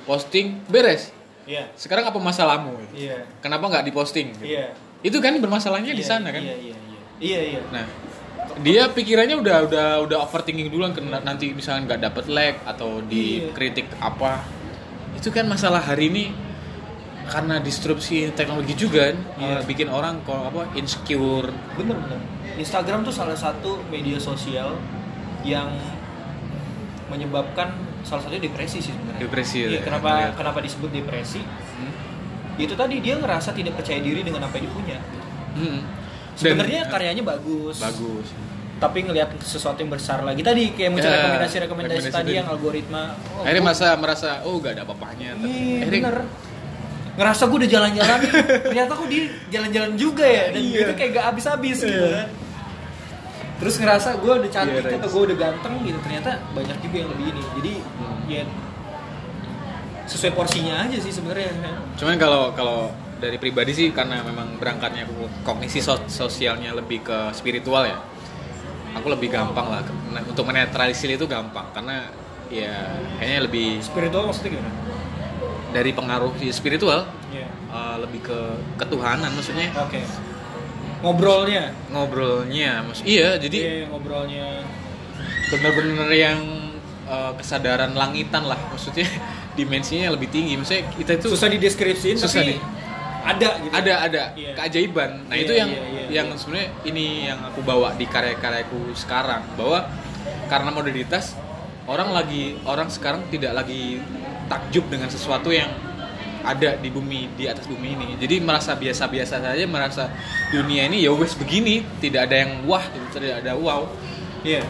[0.04, 1.14] posting beres
[1.46, 4.50] iya sekarang apa masalahmu iya kenapa nggak diposting gitu.
[4.50, 6.44] iya Itu kan bermasalahnya di Iya, sana kan.
[6.44, 7.00] Iya iya iya.
[7.24, 7.62] Iya iya.
[7.72, 7.88] Nah,
[8.60, 13.08] dia pikirannya udah udah udah overthinking duluan kena nanti misalnya nggak dapet lag atau Iya.
[13.48, 14.44] dikritik apa.
[15.16, 16.36] Itu kan masalah hari ini
[17.30, 19.56] karena disrupsi teknologi juga kan, Iya.
[19.56, 21.54] eh, bikin orang kok apa insecure.
[21.76, 22.20] Bener bener.
[22.58, 24.76] Instagram tuh salah satu media sosial
[25.42, 25.70] yang
[27.08, 29.22] menyebabkan salah satunya depresi sih sebenarnya.
[29.22, 30.34] Depresi, Iya, ya, kenapa lihat.
[30.36, 31.42] kenapa disebut depresi?
[31.42, 31.94] Hmm.
[32.56, 34.98] Itu tadi dia ngerasa tidak percaya diri dengan apa yang dia punya.
[35.56, 35.80] Hmm.
[36.36, 37.78] Sebenarnya karyanya bagus.
[37.78, 38.28] bagus.
[38.80, 43.12] Tapi ngelihat sesuatu yang besar lagi tadi kayak muncul Ya, rekomendasi-rekomendasi rekomendasi tadi yang algoritma.
[43.30, 45.36] Oh, Akhirnya gua- masa merasa oh gak ada apa-apanya.
[45.36, 46.18] Iya, akhirnya- bener.
[47.20, 48.20] Ngerasa gue udah jalan-jalan
[48.72, 50.80] ternyata kok dia jalan-jalan juga ya dan Iya.
[50.82, 52.12] itu kayak gak habis-habis gitu Iya.
[52.16, 52.28] kan.
[53.60, 55.04] Terus ngerasa gue udah cantik atau right.
[55.06, 57.44] gue udah ganteng gitu ternyata banyak juga yang lebih ini.
[57.54, 58.20] Jadi Hmm.
[58.26, 58.44] ya
[60.06, 61.52] sesuai porsinya aja sih sebenarnya.
[61.94, 62.90] Cuman kalau kalau
[63.20, 68.00] dari pribadi sih karena memang berangkatnya aku kognisi so- sosialnya lebih ke spiritual ya.
[68.96, 69.84] Aku lebih gampang lah
[70.24, 72.10] untuk menetralisir itu gampang karena
[72.50, 72.74] ya
[73.20, 74.72] kayaknya lebih Spiritual maksudnya gimana?
[75.70, 77.46] Dari pengaruh si spiritual Iya.
[77.70, 78.40] uh, lebih ke
[78.76, 80.02] ketuhanan maksudnya Oke.
[81.00, 81.72] Ngobrolnya.
[81.88, 84.66] ngobrolnya mas iya jadi Iya, ngobrolnya.
[85.48, 86.40] bener-bener yang
[87.06, 89.08] uh, kesadaran langitan lah maksudnya
[89.58, 92.62] dimensinya lebih tinggi maksudnya kita itu Susah dideskripsiin Susah tapi di-
[93.20, 93.74] ada gitu.
[93.74, 94.52] ada ada Iya.
[94.56, 96.36] keajaiban nah Iya, itu yang iya, iya, yang iya.
[96.36, 99.86] sebenarnya ini yang aku bawa di karya-karyaku sekarang bahwa
[100.48, 101.38] karena modernitas
[101.86, 104.00] orang lagi orang sekarang tidak lagi
[104.50, 105.70] takjub dengan sesuatu yang
[106.44, 108.08] ada di bumi di atas bumi ini.
[108.18, 110.10] Jadi merasa biasa-biasa saja merasa
[110.50, 113.86] dunia ini ya wes begini tidak ada yang wah gitu, tidak ada wow.
[114.40, 114.64] Iya.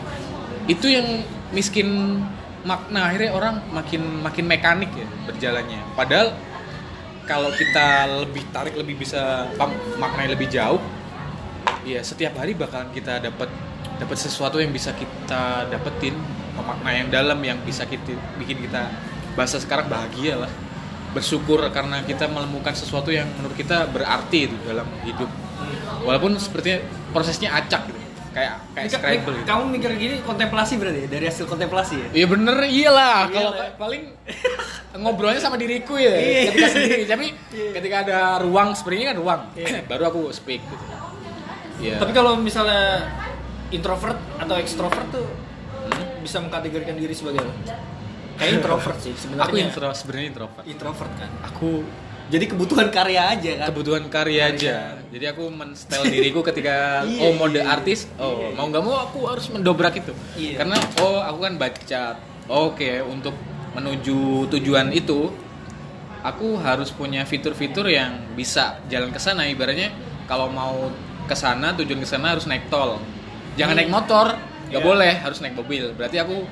[0.70, 2.22] itu yang miskin
[2.62, 5.82] makna akhirnya orang makin makin mekanik ya berjalannya.
[5.98, 6.34] Padahal
[7.30, 9.50] kalau kita lebih tarik lebih bisa
[10.02, 10.82] maknanya lebih jauh
[11.86, 13.50] ya setiap hari bakalan kita dapat
[14.02, 16.18] dapat sesuatu yang bisa kita dapetin
[16.60, 18.90] makna yang dalam yang bisa kita bikin kita
[19.40, 20.52] bahasa sekarang bahagia lah
[21.10, 25.32] bersyukur karena kita menemukan sesuatu yang menurut kita berarti itu dalam hidup
[26.04, 27.98] walaupun sepertinya prosesnya acak gitu
[28.30, 29.48] kayak kayak Ini ka- Scrabble ini gitu.
[29.48, 31.08] Kamu mikir gini kontemplasi berarti ya?
[31.10, 32.08] Dari hasil kontemplasi ya?
[32.14, 33.70] Iya bener iyalah Iya kalau lah.
[33.74, 34.04] paling
[34.96, 36.42] ngobrolnya sama diriku ya Iya.
[36.48, 37.26] ketika sendiri tapi
[37.58, 37.70] Iya.
[37.74, 39.82] ketika ada ruang seperti ini kan ruang Iya.
[39.92, 40.86] baru aku speak gitu.
[41.80, 41.98] Iya.
[41.98, 43.10] Tapi kalau misalnya
[43.70, 45.26] introvert atau ekstrovert tuh
[46.22, 47.54] bisa mengkategorikan diri sebagai apa?
[48.40, 49.46] Kayak introvert sih sebenarnya.
[49.46, 50.64] aku intro sebenarnya introvert.
[50.66, 51.30] introvert kan.
[51.46, 51.72] Aku
[52.30, 53.68] Jadi kebutuhan karya aja kan.
[53.68, 54.76] kebutuhan karya aja.
[55.10, 59.26] Jadi aku men-style diriku ketika Iya, oh mode iya, artis, oh mau nggak mau aku
[59.26, 60.14] harus mendobrak itu.
[60.36, 60.62] Iya.
[60.62, 62.04] Karena oh aku kan baca.
[62.48, 63.34] Oke, untuk
[63.72, 65.34] menuju tujuan itu
[66.22, 69.90] aku harus punya fitur-fitur yang bisa jalan ke sana ibaratnya
[70.26, 70.90] kalau mau
[71.26, 73.02] ke sana tujuan ke sana harus naik tol.
[73.54, 73.82] Jangan Hmm.
[73.82, 74.28] naik motor,
[74.70, 74.86] nggak Iya.
[74.86, 75.92] boleh, harus naik mobil.
[75.94, 76.46] Berarti aku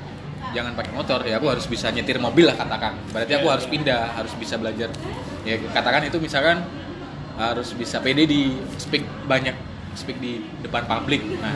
[0.58, 3.66] jangan pakai motor ya aku harus bisa nyetir mobil lah katakan berarti aku Iya, harus
[3.66, 3.74] iya.
[3.78, 4.90] pindah harus bisa belajar
[5.46, 6.58] ya katakan itu misalkan
[7.38, 9.54] harus bisa pede di speak banyak
[9.94, 11.54] speak di depan publik nah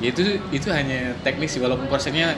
[0.00, 2.32] ya itu itu hanya teknis sih walaupun prosesnya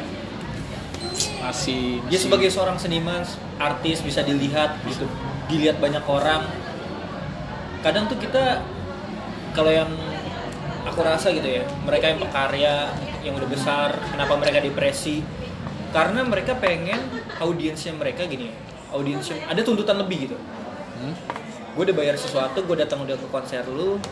[1.38, 3.22] masih, Dia masih- sebagai seorang seniman,
[3.55, 5.07] artis bisa dilihat gitu,
[5.47, 6.42] dilihat banyak orang.
[7.84, 8.64] Kadang tuh kita
[9.53, 9.86] kalau yang
[10.82, 12.90] aku rasa gitu ya, mereka yang pekarya,
[13.22, 15.20] yang udah besar, kenapa mereka depresi?
[15.95, 16.99] Karena mereka pengen
[17.38, 18.55] audiensnya mereka gini ya,
[18.90, 20.36] audiensnya ada tuntutan lebih gitu.
[20.99, 21.14] Hmm?
[21.78, 24.03] Gue udah bayar sesuatu, gue datang udah ke konser lu,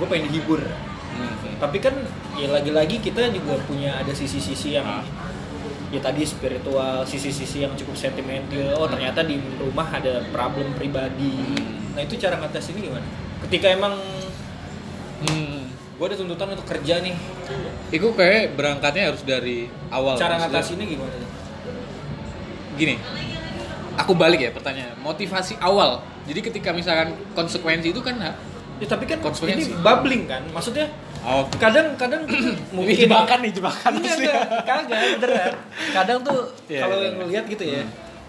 [0.00, 0.64] gue pengen dihibur.
[1.14, 1.60] Hmm.
[1.60, 1.94] Tapi kan
[2.34, 5.04] ya lagi-lagi kita juga punya ada sisi-sisi yang Ah.
[5.94, 8.74] ya tadi spiritual, sisi-sisi yang cukup sentimental.
[8.80, 11.30] Oh ternyata di rumah ada problem pribadi.
[11.54, 11.94] Hmm.
[11.94, 13.06] Nah itu cara ngatasin ini gimana?
[13.46, 13.94] Ketika emang
[15.24, 15.70] Hmm.
[15.70, 17.14] gue ada tuntutan untuk kerja nih,
[17.94, 20.18] Itu kayak berangkatnya harus dari awal.
[20.18, 21.14] cara ngatasinnya gimana?
[22.74, 22.98] Gini,
[23.94, 24.98] aku balik ya pertanyaan.
[24.98, 26.02] Motivasi awal.
[26.26, 28.18] Jadi ketika misalkan konsekuensi itu kan
[28.82, 29.70] Ya tapi kan Konsekuensi.
[29.70, 30.90] ini bubbling kan, maksudnya
[31.22, 32.26] oh, kadang-kadang
[32.74, 34.34] mungkin ini jebakan nih jebakan Iya,
[34.66, 35.52] kagak beneran.
[35.94, 36.38] Kadang tuh
[36.74, 37.20] Iya, kalau iya, yang iya.
[37.22, 37.82] ngeliat gitu ya,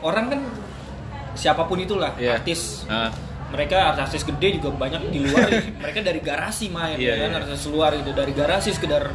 [0.06, 0.40] orang kan
[1.34, 2.38] siapa pun itulah Iya.
[2.38, 2.86] artis.
[2.86, 3.10] Ah.
[3.50, 5.50] Mereka artis gede juga banyak di luar.
[5.82, 7.42] mereka dari garasi main, ya kan iya.
[7.42, 9.10] artis luar gitu, dari garasi sekedar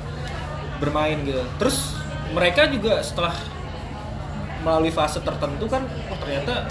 [0.80, 1.44] bermain gitu.
[1.56, 1.94] Terus
[2.30, 3.36] mereka juga setelah
[4.60, 6.68] melalui fase tertentu kan, oh ternyata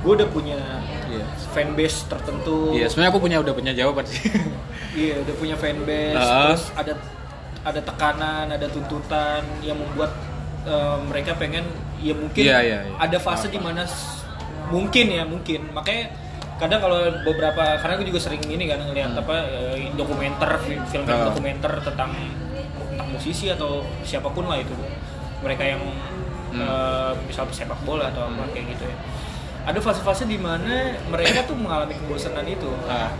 [0.00, 0.58] gue udah punya
[1.04, 1.24] Iya.
[1.50, 2.70] fanbase tertentu.
[2.70, 4.20] Iya, sebenarnya aku punya udah punya jawaban sih.
[4.94, 6.50] Iya, udah punya fanbase, Ah.
[6.50, 6.92] terus ada
[7.64, 10.12] ada tekanan, ada tuntutan yang membuat
[10.64, 11.64] eh, mereka pengen
[11.98, 12.94] ya mungkin Iya, iya, iya.
[12.96, 13.84] ada fase di mana
[14.66, 16.08] mungkin ya mungkin makanya
[16.56, 21.04] kadang kalau beberapa karena gue juga sering ini kan ngelihat apa eh, dokumenter fi- film
[21.04, 21.28] Oh.
[21.28, 22.16] dokumenter tentang
[23.04, 23.70] musisi atau
[24.00, 24.72] siapa pun lah itu.
[25.40, 25.82] Mereka yang
[26.50, 26.56] Hmm.
[26.56, 28.96] eh, misal sepak bola atau apa kayak gitu ya.
[29.64, 32.68] Ada fase-fase di mana mereka tuh mengalami kebosanan itu.
[32.84, 33.10] Ah,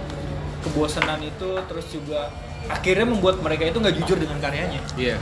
[0.60, 2.30] kebosanan itu terus juga
[2.64, 4.80] akhirnya membuat mereka itu nggak jujur dengan karyanya.
[4.94, 5.16] Iya.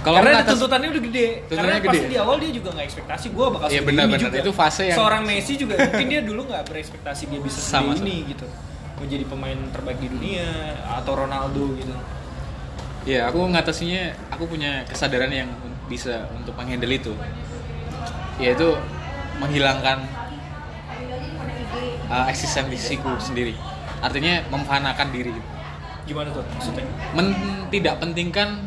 [0.00, 1.26] Kalau karena mengatas- tuntutannya udah gede.
[1.44, 2.10] Tuntutannya karena pasti gede.
[2.10, 3.26] di awal dia juga nggak ekspektasi.
[3.30, 4.36] Gue bakal Iya, ini juga.
[4.40, 8.02] Itu fase yang- seorang Messi juga mungkin dia dulu nggak berekspektasi dia bisa Sama, segede
[8.02, 8.46] ini gitu.
[8.98, 10.48] Menjadi pemain terbaik di dunia
[10.90, 11.94] atau Ronaldo gitu
[13.08, 15.48] Iya, aku ngatasinya, aku punya kesadaran yang
[15.88, 17.12] bisa untuk menghandle itu.
[18.36, 18.76] Yaitu
[19.40, 20.04] menghilangkan
[22.12, 23.56] uh, eksistensiku sendiri.
[24.04, 25.32] Artinya memfanakan diri.
[26.08, 26.82] gimana tuh maksudnya
[27.14, 27.30] Men
[27.70, 28.58] tidak pentingkan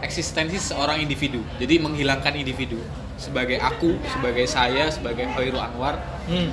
[0.00, 1.44] eksistensi seorang individu.
[1.60, 2.80] Jadi menghilangkan individu
[3.20, 6.00] sebagai aku, sebagai saya, sebagai Khairul Anwar.
[6.24, 6.48] hmm.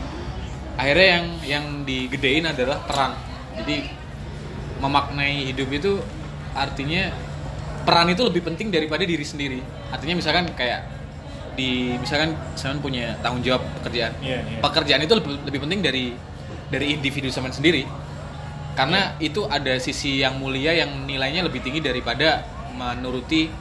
[0.75, 3.15] Akhirnya yang yang digedein adalah peran.
[3.55, 3.88] Jadi
[4.84, 6.01] memaknai hidup itu
[6.54, 7.10] artinya
[7.84, 9.60] peran itu lebih penting daripada diri sendiri.
[9.89, 10.88] Artinya misalkan kayak
[11.54, 14.14] di misalkan saya punya tanggung jawab pekerjaan.
[14.20, 14.58] Iya, iya.
[14.60, 16.06] Pekerjaan itu lebih, lebih penting dari
[16.68, 17.86] dari individu zaman sendiri.
[18.74, 19.30] Karena Iya.
[19.30, 22.41] itu ada sisi yang mulia yang nilainya lebih tinggi daripada
[22.74, 23.54] menuruti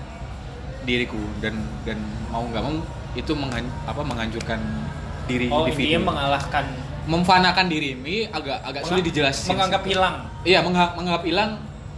[0.82, 1.52] diriku dan
[1.84, 2.74] dan mau nggak mau
[3.12, 4.56] itu menghan, apa menghancurkan
[5.26, 6.00] diri oh individu.
[6.00, 6.64] mengalahkan
[7.02, 9.50] Memfanakan diri ini agak agak sulit dijelasin.
[9.52, 11.50] menganggap hilang Iya, mengha- menganggap hilang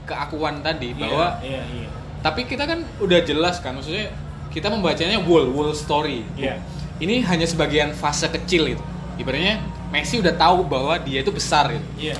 [0.05, 1.88] keakuan tadi bahwa iya iya
[2.24, 4.09] tapi kita kan udah jelas kan maksudnya
[4.48, 6.24] kita membacanya wall wall story.
[6.40, 6.57] iya
[7.02, 8.84] Ini hanya sebagian fase kecil itu.
[9.18, 11.84] Ibaratnya Messi udah tahu bahwa dia itu besar gitu.
[12.00, 12.16] iya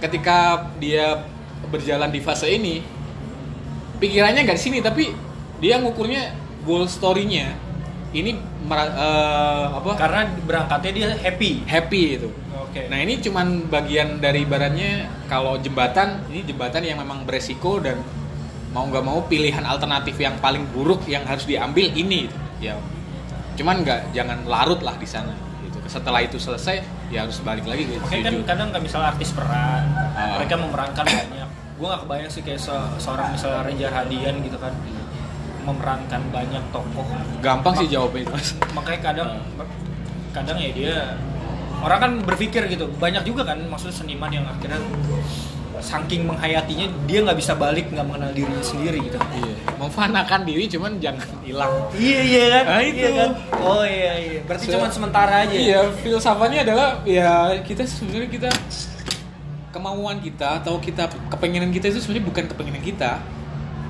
[0.00, 1.26] Ketika dia
[1.68, 2.80] berjalan di fase ini
[4.00, 5.12] pikirannya nggak di sini tapi
[5.60, 6.32] dia ngukurnya
[6.64, 7.52] wall story-nya
[8.14, 8.30] ini
[8.64, 12.30] eh, apa karena berangkatnya dia happy happy itu.
[12.54, 14.90] oke Nah ini cuman bagian dari ibaratnya
[15.26, 17.98] kalau jembatan ini jembatan yang memang beresiko dan
[18.70, 22.36] mau nggak mau pilihan alternatif yang paling buruk yang harus diambil ini gitu.
[22.60, 22.74] ya
[23.54, 25.78] cuman nggak jangan larut lah di sana gitu.
[25.84, 27.98] Setelah itu selesai ya harus balik lagi gitu.
[28.00, 29.82] Makanya kan kadang kan misalnya artis peran,
[30.14, 30.34] Ah.
[30.34, 31.48] mereka memerankan banyak.
[31.74, 34.70] Gue gak kebayang sih kayak se- seorang misalnya Reza Hadian gitu kan
[35.64, 37.06] memerankan banyak tokoh.
[37.40, 38.48] gampang sih jawabnya itu mas.
[38.76, 39.30] Makanya kadang
[40.30, 40.94] kadang ya dia
[41.80, 42.88] orang kan berpikir gitu.
[43.00, 44.80] Banyak juga kan maksudnya seniman yang akhirnya
[45.84, 49.18] saking menghayatinya dia nggak bisa balik nggak mengenal dirinya sendiri gitu.
[49.20, 49.54] Iya.
[49.76, 51.72] Memfanakan diri cuman jangan hilang.
[51.92, 52.64] Iya iya kan?
[52.64, 52.96] Ah, itu.
[52.96, 53.30] Iya kan?
[53.60, 54.40] Oh iya iya.
[54.48, 55.52] Berarti Se- cuma sementara aja.
[55.52, 58.50] Iya, filsafatnya adalah ya kita sebenarnya kita
[59.74, 63.12] kemauan kita atau kita kepengenan kita itu sebenarnya bukan kepengenan kita.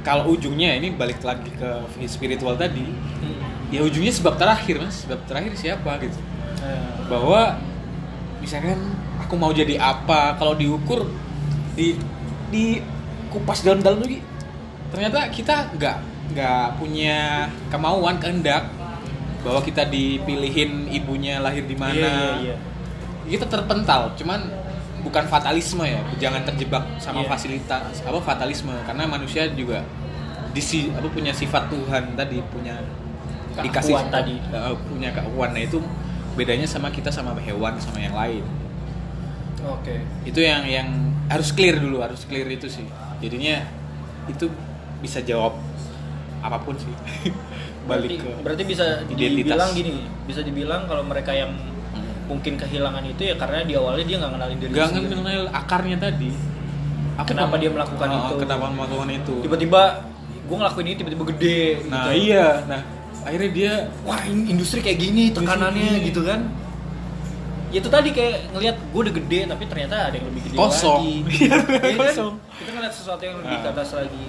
[0.05, 1.71] Kalau ujungnya ini balik lagi ke
[2.05, 3.41] spiritual tadi, Hmm.
[3.73, 6.21] ya ujungnya sebab terakhir mas, sebab terakhir siapa gitu.
[6.61, 7.57] Eh, Bahwa
[8.39, 8.77] misalkan
[9.17, 11.09] aku mau jadi apa, kalau diukur
[11.73, 11.97] di
[12.49, 12.85] di
[13.33, 14.21] kupas dalam-dalam lagi,
[14.93, 15.97] ternyata kita nggak
[16.33, 18.69] nggak punya kemauan kehendak
[19.41, 22.09] bahwa kita dipilihin ibunya lahir di mana Iya
[22.41, 22.57] iya iya.
[23.29, 24.41] kita terpental cuman
[25.05, 27.29] bukan fatalisme ya jangan terjebak sama Iya.
[27.29, 29.85] fasilitas apa fatalisme karena manusia juga
[30.51, 32.81] disi apa punya sifat Tuhan tadi punya
[33.55, 34.35] Keakuan tadi.
[34.41, 35.79] eh, punya keakuan nah itu
[36.35, 38.43] bedanya sama kita sama hewan sama yang lain
[39.63, 39.97] Oke.
[40.25, 40.89] itu yang yang
[41.27, 42.85] harus clear dulu harus clear itu sih
[43.19, 43.65] jadinya
[44.27, 44.51] itu
[44.99, 45.57] bisa jawab
[46.41, 46.91] apa pun sih
[47.87, 49.39] berarti, balik ke berarti bisa identitas.
[49.39, 49.95] dibilang gini
[50.25, 51.53] bisa dibilang kalau mereka yang
[52.25, 55.15] mungkin kehilangan itu ya karena di awalnya dia nggak kenalin diri gak sendiri.
[55.15, 56.33] mengenal akarnya tadi
[57.15, 58.35] Aku Kenapa dia melakukan Oh, itu?
[58.43, 59.83] kenapa melakukan itu tiba-tiba
[60.45, 62.27] gue ngelakuin ini tiba-tiba gede nah gitu.
[62.27, 62.81] iya nah
[63.23, 63.73] akhirnya dia
[64.03, 66.09] wah in- industri kayak gini tekanannya gini.
[66.09, 66.43] gitu kan
[67.71, 71.01] ya itu tadi kayak ngelihat gue udah gede tapi ternyata ada yang lebih gede Kosong.
[71.01, 71.59] lagi Iya, Ya
[71.93, 71.99] kan?
[72.03, 72.33] kosong.
[72.55, 73.73] kita ngeliat sesuatu yang lebih ke Ah.
[73.73, 74.27] atas lagi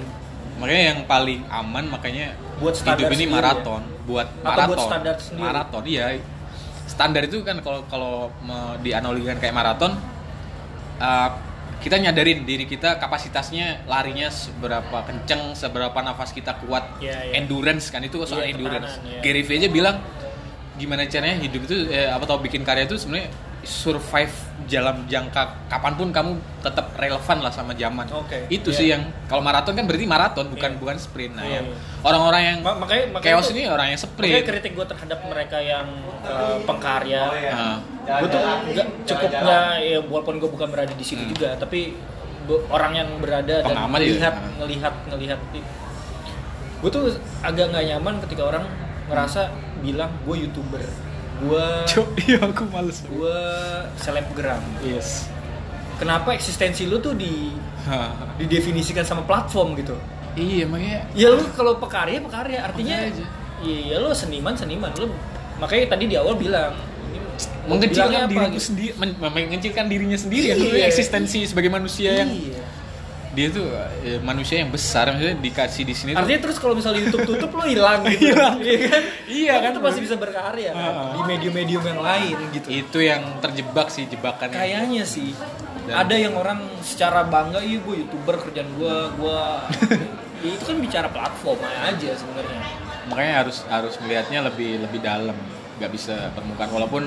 [0.56, 2.26] makanya yang paling aman makanya
[2.56, 5.44] Buat hidup ini sendiri maraton buat Atau maraton buat standar sendiri.
[5.44, 6.06] maraton iya
[6.96, 8.32] standar itu kan kalau kalau
[8.80, 9.92] dianalogikan kayak maraton
[10.98, 11.30] uh,
[11.84, 17.34] kita nyadarin diri kita kapasitasnya larinya seberapa kenceng seberapa nafas kita kuat Iya, iya.
[17.44, 19.20] endurance kan itu soal Iya, endurance iya.
[19.20, 20.00] Gary Vee aja bilang
[20.76, 23.28] gimana caranya hidup itu eh, apa tau bikin karya itu sebenarnya
[23.66, 24.32] survive
[24.64, 28.78] dalam jangka kapan pun kamu tetap relevan lah sama zaman Oke, itu iya.
[28.78, 30.80] sih yang kalau maraton kan berarti maraton bukan Iya.
[30.80, 31.62] bukan sprint nah iya.
[32.00, 35.20] orang-orang yang Ma- makanya makanya chaos tuh- ini orang yang Makanya sprint kritik gue terhadap
[35.24, 35.88] mereka yang
[36.22, 37.78] uh, pengkarya Nah,
[38.16, 41.98] gue tuh nggak cukup nggak ya walaupun gue bukan berada di situ juga tapi
[42.68, 43.90] orang yang berada dan Hmm.
[43.90, 44.06] Pengamat ya?
[44.08, 44.52] ngelihat Nah.
[44.60, 45.40] ngelihat ngelihat
[46.78, 47.04] gue tuh
[47.42, 48.64] agak nggak nyaman ketika orang
[49.06, 49.50] ngerasa
[49.82, 50.82] bilang gue youtuber
[51.38, 53.04] gua Cok, iya aku males.
[53.06, 53.38] gua
[53.96, 55.28] selebgram Yes.
[55.96, 57.52] kenapa eksistensi lu tuh di
[58.38, 59.96] didefinisikan sama platform gitu
[60.34, 62.98] iya, makanya ya lu kalau pekarya pekarya artinya
[63.62, 65.08] iya lu seniman seniman lu
[65.56, 66.76] makanya tadi di awal bilang
[67.66, 68.66] mengecilkan diriku gitu.
[68.66, 70.86] sendiri, men- mengecilkan dirinya sendiri kan Iya.
[70.86, 72.62] eksistensi sebagai manusia yang iya.
[73.36, 73.68] Dia tuh
[74.02, 77.52] eh, manusia yang besar maksudnya dikasih di sini tuh artinya terus kalau misalnya YouTube tutup
[77.52, 78.32] lu hilang gitu.
[78.32, 78.56] Hilang.
[78.64, 79.04] iya kan?
[79.28, 80.80] Iya kan, itu pasti bisa berkarya kan?
[80.80, 81.12] Ah.
[81.12, 82.68] di medium-medium yang lain gitu.
[82.72, 85.36] Itu yang terjebak sih jebakannya kayaknya sih.
[85.86, 89.40] Dan- ada yang orang secara bangga iya gue youtuber kerjaan gue gue
[90.48, 92.60] ya, itu kan bicara platform aja sebenarnya.
[93.12, 95.36] Makanya harus harus melihatnya lebih lebih dalam.
[95.78, 96.72] Nggak bisa permukaan.
[96.72, 97.04] Walaupun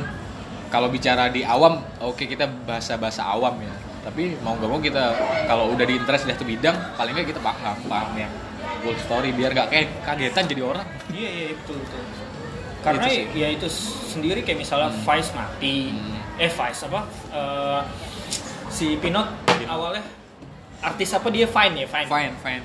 [0.68, 3.72] kalau bicara di awam oke kita bahasa bahasa awam ya
[4.08, 5.04] tapi mau nggak mau kita
[5.44, 8.32] kalau udah di interest di satu bidang paling nggak kita paham paham yang
[8.80, 10.86] full story biar nggak kayak kagetan jadi orang.
[11.10, 12.00] Iya iya betul betul.
[12.78, 13.24] Karena Itu sih.
[13.34, 13.68] ya itu
[14.08, 16.16] sendiri kayak misalnya Vice mati Hmm.
[16.36, 17.80] eh Vice apa Eh,
[18.68, 19.26] si Pinot
[19.66, 20.00] awalnya
[20.80, 21.44] artis apa dia?
[21.44, 22.64] Fine ya Fine fine fine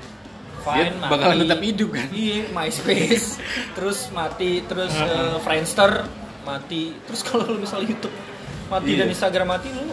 [0.60, 2.06] Fine Dia bakalan tetap hidup kan?
[2.10, 3.36] iya MySpace.
[3.76, 6.06] Terus mati terus eh, Friendster
[6.42, 6.94] mati.
[7.04, 8.14] Terus kalau lu misal YouTube
[8.64, 9.04] mati Iya.
[9.04, 9.92] dan Instagram mati lu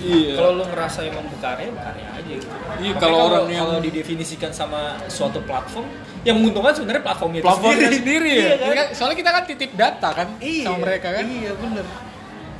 [0.00, 0.32] iya.
[0.34, 2.46] Kalau lu ngerasa emang berkarya berkarya aja gitu.
[2.78, 5.86] Iya, kalau orang yang- kalau didefinisikan sama suatu platform
[6.22, 8.32] yang menguntungkan sebenarnya platformnya itu platformnya sendiri.
[8.32, 8.42] ya.
[8.44, 8.74] Iya kan?
[8.74, 11.24] Kan- soalnya kita kan titip data kan Iya, sama mereka kan?
[11.24, 11.86] iya bener.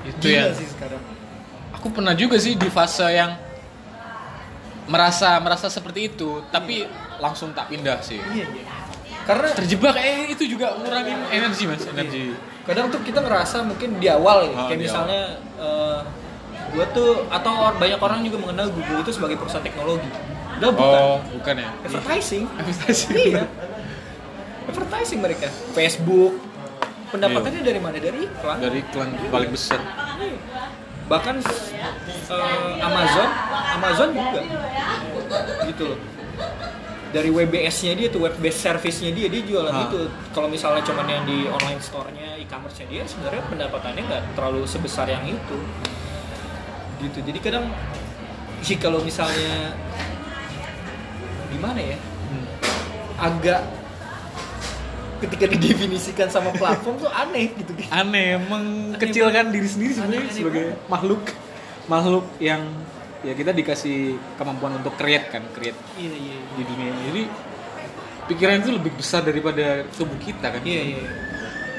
[0.05, 0.55] Itu Gila ya.
[0.55, 1.03] sih sekarang.
[1.72, 3.36] Aku pernah juga sih di fase yang
[4.89, 8.16] merasa merasa seperti itu tapi langsung tak pindah sih.
[8.16, 8.64] Iya iya.
[9.22, 12.32] Karena terjebak eh itu juga ngurangin energi mas energi.
[12.64, 15.22] Kadang tuh kita ngerasa mungkin di awal ya Oh, kayak di misalnya
[16.68, 20.08] gue tuh atau banyak orang juga mengenal Google itu sebagai perusahaan teknologi.
[20.58, 21.54] Udah bukan oh bukan.
[21.56, 21.70] ya?
[21.82, 22.44] Advertising.
[22.60, 23.14] Advertising.
[23.14, 23.44] iya.
[24.66, 25.48] Advertising mereka.
[25.72, 26.34] Facebook.
[27.08, 27.96] Pendapatannya dari mana?
[27.96, 28.56] Dari iklan.
[28.58, 28.64] Iya.
[28.68, 29.80] dari iklan paling besar.
[31.08, 33.28] Bahkan eh, Amazon.
[33.80, 34.40] Amazon juga.
[35.64, 35.98] Gitu loh.
[37.08, 39.88] Dari WBS-nya dia tuh web based service-nya dia dia jualan Ah.
[39.88, 40.12] itu.
[40.36, 45.24] Kalau misalnya cuman yang di online store-nya e-commerce-nya dia sebenarnya pendapatannya nggak terlalu sebesar yang
[45.24, 45.58] itu
[47.03, 47.18] gitu.
[47.22, 47.66] Jadi kadang
[48.62, 49.74] sih kalau misalnya
[51.49, 51.99] gimana ya?
[52.28, 52.46] Hmm.
[53.18, 53.61] agak
[55.18, 57.72] ketika didefinisikan sama platform tuh aneh gitu.
[57.90, 61.22] Aneh mengkecilkan diri sendiri sebenarnya Aneh, aneh sebagai makhluk.
[61.90, 62.62] Makhluk yang
[63.26, 66.55] ya kita dikasih kemampuan untuk create kan create iya iya iya.
[66.55, 67.03] di dunia ini.
[67.11, 67.22] Jadi
[68.30, 70.62] pikiran itu lebih besar daripada tubuh kita kan.
[70.62, 71.03] Iya iya.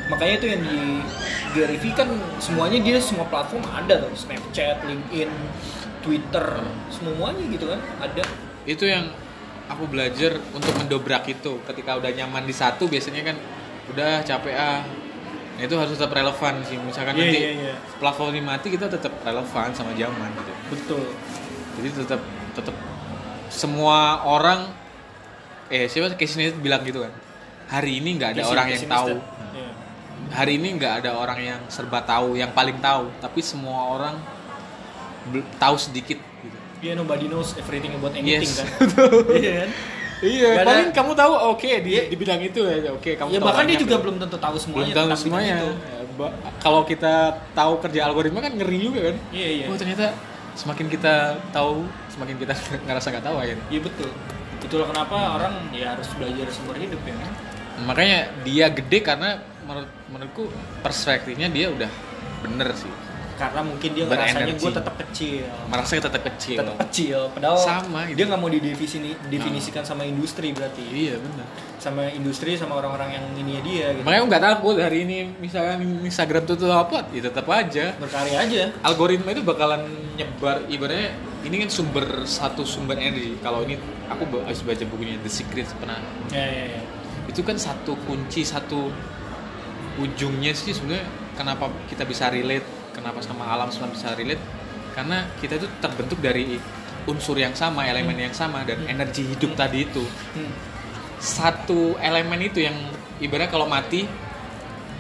[0.10, 0.80] Makanya itu yang di
[1.54, 5.30] Gary kan semuanya dia semua platform ada tuh Snapchat, LinkedIn,
[6.02, 6.46] Twitter,
[6.90, 8.24] semuanya gitu kan ada.
[8.66, 9.10] itu yang
[9.66, 13.38] aku belajar untuk mendobrak itu ketika udah nyaman di satu biasanya kan
[13.90, 14.86] udah capek ah
[15.58, 17.74] nah, itu harus tetap relevan sih misalkan Iya, nanti iya, iya.
[17.98, 21.04] platform ini mati kita tetap relevan sama zaman gitu Betul.
[21.82, 22.22] jadi tetap
[22.54, 22.76] tetap
[23.50, 24.70] semua orang
[25.68, 27.14] eh siapa Casey Neistat bilang gitu kan
[27.70, 29.26] hari ini nggak ada Casey- orang yang Casey tahu Neistat.
[29.34, 29.39] Iya.
[30.30, 34.16] Hari ini nggak ada orang yang serba tahu yang paling tahu tapi semua orang
[35.56, 38.56] tahu sedikit gitu Iya nobody knows everything about anything Yes.
[38.56, 38.68] kan.
[39.36, 39.70] Iya kan?
[40.20, 42.02] iya ada- paling kamu tahu oke di Iya.
[42.06, 44.64] di bidang itu ya oke kamu Ya tahu bahkan dia juga belum tentu tahu belum
[44.64, 44.94] semuanya.
[44.94, 45.56] tahu tentang semuanya.
[45.60, 46.28] Ya,
[46.60, 47.14] kalau kita
[47.54, 49.66] tahu kerja algoritma kan ngeri juga kan Iya iya.
[49.66, 50.12] oh ternyata
[50.54, 51.16] semakin kita
[51.50, 52.54] tahu semakin kita
[52.86, 54.10] ngerasa nggak tahu akhirnya Iya betul.
[54.60, 57.32] Itulah kenapa orang ya harus belajar seumur hidup ya kan.
[57.80, 59.40] makanya dia gede karena
[59.70, 60.44] menurut menurutku
[60.82, 61.92] perspektifnya dia udah
[62.42, 62.90] bener sih.
[63.40, 65.48] Karena mungkin dia ngerasanya gue tetap kecil.
[65.72, 66.60] merasa tetap kecil.
[66.60, 67.20] Tetap kecil.
[67.32, 70.84] Padahal Sama, dia nggak mau didefinisi definisikan sama industri berarti.
[70.92, 71.48] iya bener.
[71.80, 74.04] Sama industri sama orang-orang yang ini dia gitu.
[74.04, 77.96] makanya nggak takut hari ini misalkan Instagram tuh tuh apa ya tetap aja.
[77.96, 78.64] Berkarya aja.
[78.84, 79.88] Algoritma itu bakalan
[80.20, 81.16] nyebar ibaratnya
[81.48, 83.40] ini kan sumber satu sumber energi.
[83.40, 83.80] Kalau ini
[84.12, 86.04] aku habis baca bukunya The Secret pernah.
[86.36, 86.82] Ya ya ya.
[87.32, 88.92] Itu kan satu kunci satu
[90.00, 94.42] ujungnya sih sebenarnya kenapa kita bisa relate kenapa sama alam semesta bisa relate?
[94.96, 96.60] Karena kita itu terbentuk dari
[97.08, 100.04] unsur yang sama elemen yang sama dan energi hidup tadi itu.
[100.36, 100.52] Hmm.
[101.20, 102.76] satu elemen itu yang
[103.20, 104.08] ibaratnya kalau mati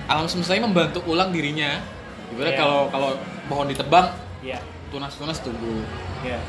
[0.04, 1.80] alam semesta ini membantu ulang dirinya.
[2.36, 2.64] Ibaratnya Iya.
[2.64, 3.10] kalau kalau
[3.48, 4.12] pohon ditebang
[4.44, 4.60] ya
[4.92, 5.80] tunas-tunas tumbuh.
[6.24, 6.40] Ya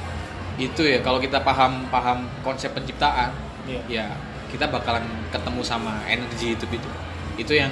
[0.59, 3.31] itu ya kalau kita paham paham konsep penciptaan
[3.65, 3.81] Iya.
[3.87, 4.07] ya
[4.51, 6.91] kita bakalan ketemu sama energi itu itu.
[7.39, 7.71] Itu yang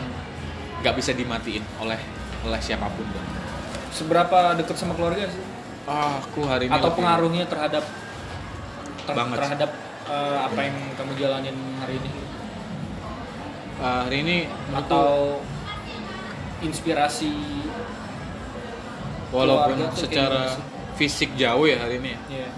[0.79, 1.99] nggak bisa dimatiin oleh
[2.41, 3.27] oleh siapa pun Bang.
[3.91, 5.43] seberapa dekat sama keluarga sih
[5.85, 7.85] ah aku hari ini atau pengaruhnya terhadap
[9.03, 9.37] ter- Banget.
[9.39, 9.71] terhadap
[10.05, 12.11] eh, apa yang kamu jalanin hari ini
[13.79, 14.37] Ah, hari ini
[14.75, 15.39] atau
[16.59, 17.31] inspirasi
[19.31, 20.51] walaupun secara
[20.99, 22.21] fisik jauh ya hari ini ya.
[22.29, 22.49] Iya.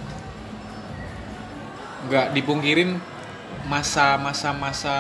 [2.09, 2.97] nggak dipungkirin
[3.69, 4.97] masa-masa masa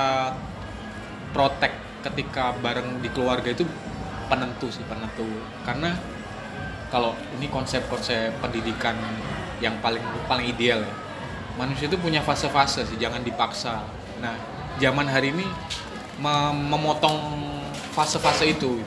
[1.32, 3.64] protek ketika bareng di keluarga itu
[4.26, 5.26] penentu sih penentu
[5.62, 5.96] karena
[6.88, 8.96] kalau ini konsep-konsep pendidikan
[9.60, 10.94] yang paling paling ideal ya
[11.54, 13.84] manusia itu punya fase-fase sih jangan dipaksa
[14.18, 14.34] nah
[14.78, 15.44] zaman hari ini
[16.16, 17.18] mem- memotong
[17.92, 18.80] fase-fase itu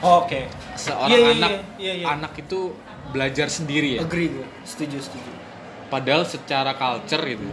[0.00, 0.48] Oh, Oke.
[0.80, 2.06] seorang Iya, iya, anak iya, iya, iya.
[2.08, 2.72] anak itu
[3.12, 4.48] belajar sendiri ya Agree gue.
[4.64, 5.28] Setuju, setuju.
[5.92, 7.44] padahal secara culture gitu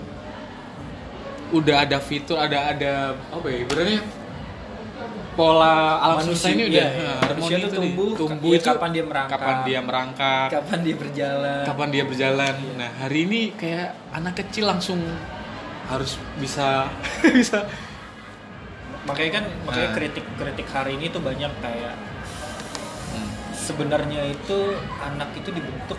[1.52, 2.92] udah ada fitur ada ada
[3.32, 4.00] apa ya ibaratnya
[5.38, 9.04] pola alam semesta ini udah Manusia harmoni tuh itu tumbuh, tumbuh iya, itu kapan dia
[9.06, 9.38] merangkak.
[9.38, 11.62] kapan dia merangkak Kapan dia berjalan?
[11.64, 12.74] kapan dia berjalan Iya.
[12.74, 14.98] nah hari ini kayak anak kecil langsung
[15.86, 16.90] harus bisa
[17.38, 17.70] bisa
[19.06, 19.96] Makanya kan makanya Nah.
[19.96, 21.96] kritik-kritik hari ini tuh banyak kayak
[23.08, 23.30] Hmm.
[23.54, 24.58] sebenarnya itu
[25.00, 25.96] anak itu dibentuk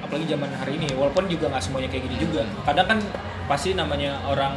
[0.00, 2.98] apalagi zaman hari ini walaupun juga nggak semuanya kayak gini juga kadang kan
[3.44, 4.56] pasti namanya orang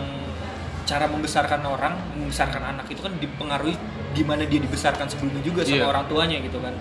[0.88, 3.76] cara membesarkan orang membesarkan anak itu kan dipengaruhi
[4.16, 5.86] gimana dia dibesarkan sebelumnya juga sama Iya.
[5.86, 6.72] orang tuanya gitu kan.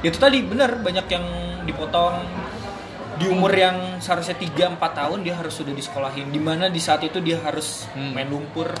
[0.00, 1.24] Itu tadi benar banyak yang
[1.62, 2.24] dipotong.
[3.20, 6.32] Di umur yang seharusnya 3-4 tahun dia harus sudah disekolahin.
[6.32, 8.16] Di mana di saat itu dia harus Hmm.
[8.16, 8.72] main lumpur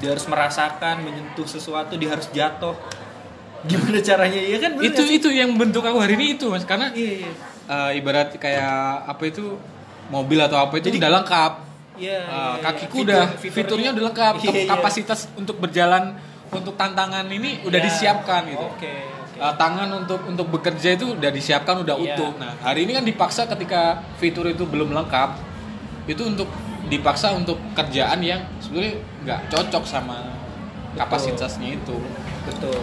[0.00, 2.72] dia harus merasakan menyentuh sesuatu dia harus jatuh.
[3.62, 4.40] Gimana caranya?
[4.40, 5.20] Ya kan bener itu sih?
[5.20, 6.64] itu yang bentuk aku hari ini itu mas.
[6.64, 7.30] Karena iya iya.
[7.68, 8.72] eh, ibarat kayak
[9.06, 9.60] apa itu?
[10.08, 11.52] Mobil atau apa itu Jadi- udah lengkap
[12.02, 12.60] Iya, Uh, iya, iya.
[12.60, 14.34] kakiku Fitur- udah fiturnya- fiturnya udah lengkap.
[14.42, 14.64] Iya.
[14.68, 16.04] kapasitas untuk berjalan
[16.50, 18.66] untuk tantangan ini udah Ya, disiapkan gitu.
[18.66, 19.38] Oke oke.
[19.38, 22.12] Uh, tangan untuk untuk bekerja itu udah disiapkan udah Iya.
[22.12, 22.30] utuh.
[22.36, 23.82] Nah hari ini kan dipaksa ketika
[24.16, 25.30] fitur itu belum lengkap
[26.04, 26.50] itu untuk
[26.84, 30.18] dipaksa untuk kerjaan yang sebenarnya nggak cocok sama
[30.92, 31.96] kapasitasnya itu.
[32.42, 32.76] Betul.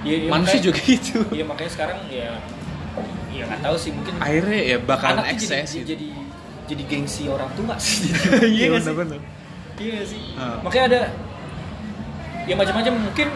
[0.00, 1.18] Iya, iya, manusia makanya- juga gitu.
[1.30, 2.32] iya makanya sekarang ya
[3.30, 5.86] ya nggak tahu sih mungkin akhirnya ya bakalan tuh jadi, ekses gitu.
[5.88, 6.06] jadi
[6.70, 8.14] jadi gengsi orang tua sih.
[8.56, 9.20] Iya nggak sih?
[9.80, 10.20] iya sih?
[10.38, 10.60] Ah.
[10.62, 11.00] makanya ada
[12.46, 12.92] ya macam-macam.
[13.10, 13.28] Mungkin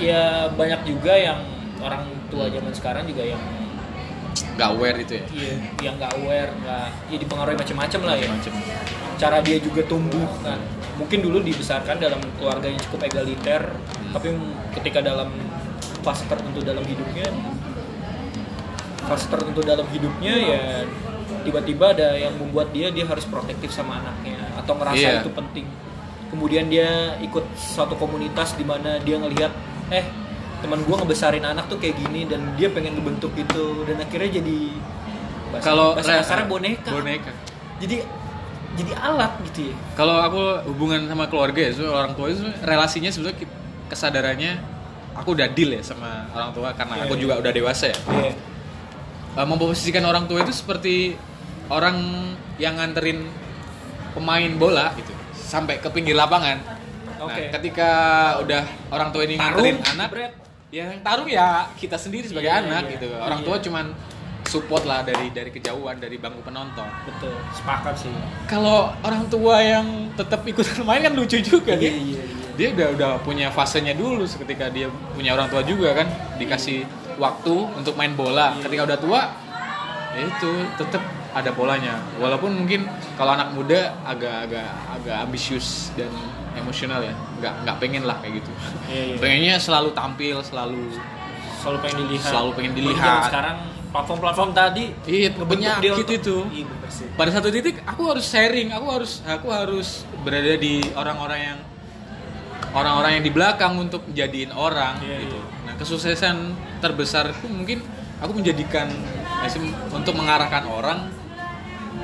[0.00, 1.38] ya banyak juga yang
[1.84, 3.42] orang tua zaman sekarang juga yang
[4.56, 5.24] nggak aware itu ya?
[5.36, 5.54] Iya
[5.84, 8.28] yang nggak aware nggak ya dipengaruhi macam-macam lah ya.
[8.32, 8.52] Macam
[9.20, 10.28] cara dia juga tumbuh.
[10.40, 10.60] Kan
[10.96, 13.62] mungkin dulu dibesarkan dalam keluarga yang cukup egaliter
[14.06, 14.12] Hmm.
[14.16, 14.28] tapi
[14.80, 15.28] ketika dalam
[16.00, 17.26] fase tertentu dalam hidupnya
[19.04, 20.62] fase tertentu dalam hidupnya ya
[21.46, 25.20] tiba-tiba ada yang membuat dia dia harus protektif sama anaknya atau ngerasa Iya.
[25.20, 25.66] itu penting
[26.26, 26.88] kemudian dia
[27.18, 29.52] ikut suatu komunitas di mana dia ngelihat
[29.88, 30.02] eh
[30.58, 34.58] teman gua ngebesarin anak tuh kayak gini dan dia pengen ngebentuk itu dan akhirnya jadi
[35.62, 37.30] kalau kasarnya boneka boneka
[37.78, 38.02] jadi
[38.76, 43.46] jadi alat gitu ya kalau aku hubungan sama keluarga ya orang tua itu relasinya sebetulnya
[43.86, 44.52] kesadarannya
[45.16, 47.22] aku udah deal ya sama orang tua karena Iya, aku iya.
[47.22, 48.32] juga udah dewasa ya Iya.
[49.36, 51.12] Eh, memposisikan orang tua itu seperti
[51.68, 51.96] orang
[52.56, 53.26] yang nganterin
[54.14, 56.58] pemain bola gitu sampai ke pinggir lapangan
[57.20, 57.32] Oke.
[57.32, 57.90] nah ketika
[58.42, 58.62] udah
[58.92, 62.82] orang tua ini Tarung, nganterin anak ya yang taruh ya kita sendiri sebagai Iya, anak
[62.90, 62.92] iya.
[62.98, 63.46] gitu orang Iya.
[63.46, 63.86] tua cuman
[64.46, 68.12] support lah dari dari kejauhan dari bangku penonton betul sepakat sih
[68.46, 71.90] kalau orang tua yang tetap ikutan main kan lucu juga dia.
[71.90, 72.44] Iya, iya, iya.
[72.56, 76.08] Dia udah udah punya fasenya dulu ketika dia punya orang tua juga kan
[76.40, 76.88] dikasih
[77.20, 78.56] waktu untuk main bola.
[78.56, 78.64] Iya.
[78.64, 79.20] Ketika udah tua
[80.16, 80.50] ya itu
[80.80, 81.02] tetap
[81.36, 82.00] ada polanya.
[82.16, 86.08] Walaupun mungkin kalau anak muda agak-agak agak ambisius dan
[86.54, 87.12] emosional ya.
[87.36, 88.50] Nggak nggak pengen lah kayak gitu.
[88.88, 89.16] Iya, iya.
[89.20, 90.96] Pengennya selalu tampil, selalu
[91.56, 93.22] selalu pengen dilihat Selalu pengen dilihat.
[93.26, 93.56] sekarang
[93.86, 96.36] platform-platform tadi Iya, penyakit untuk- itu.
[96.52, 96.64] iya
[97.12, 101.58] pada satu titik aku harus sharing aku harus aku harus berada di orang-orang yang
[102.70, 105.64] orang-orang yang di belakang untuk menjadiin orang Iya, gitu iya.
[105.64, 106.36] nah kesuksesan
[106.78, 107.80] terbesarku mungkin
[108.20, 108.86] aku menjadikan
[109.90, 111.08] untuk mengarahkan orang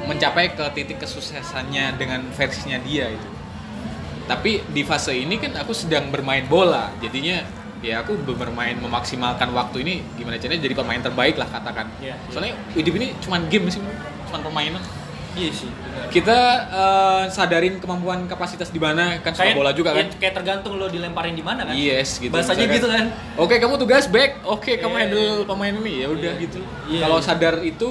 [0.08, 3.28] mencapai ke titik kesuksesannya dengan versinya dia itu.
[4.26, 6.94] Tapi di fase ini kan aku sedang bermain bola.
[7.02, 7.42] Jadinya
[7.82, 11.90] ya aku bermain memaksimalkan waktu ini gimana caranya jadi pemain terbaik lah katakan.
[11.98, 12.30] Iya, iya.
[12.30, 13.82] soalnya hidup ini cuma game sih
[14.30, 14.82] cuma permainan.
[15.32, 15.70] Iya sih
[16.12, 16.38] kita
[16.68, 20.04] eh, sadarin kemampuan kapasitas di mana kan sepak bola juga kan?
[20.04, 21.72] ya, kayak tergantung lo dilemparin di mana kan?
[21.72, 22.30] Yes gitu.
[22.30, 22.76] Bahasanya misalkan.
[22.76, 23.04] gitu kan?
[23.40, 24.44] Oke kamu tugas back.
[24.44, 25.92] Oke kamu Iya, handle pemain ini.
[26.04, 26.44] Ya udah Iya.
[26.44, 26.60] gitu.
[26.92, 27.24] Iya, kalau iya.
[27.24, 27.88] sadar itu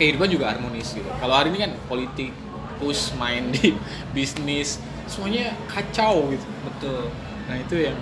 [0.00, 1.04] kehidupan juga harmonis gitu.
[1.12, 2.32] Kalau hari ini kan politik
[2.80, 3.76] push main di
[4.16, 6.46] bisnis semuanya kacau gitu.
[6.64, 7.12] Betul.
[7.44, 7.98] Nah itu yang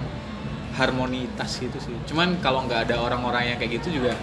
[0.72, 1.90] harmonitas gitu sih.
[2.07, 4.14] Cuman kalau nggak ada orang-orang yang kayak gitu juga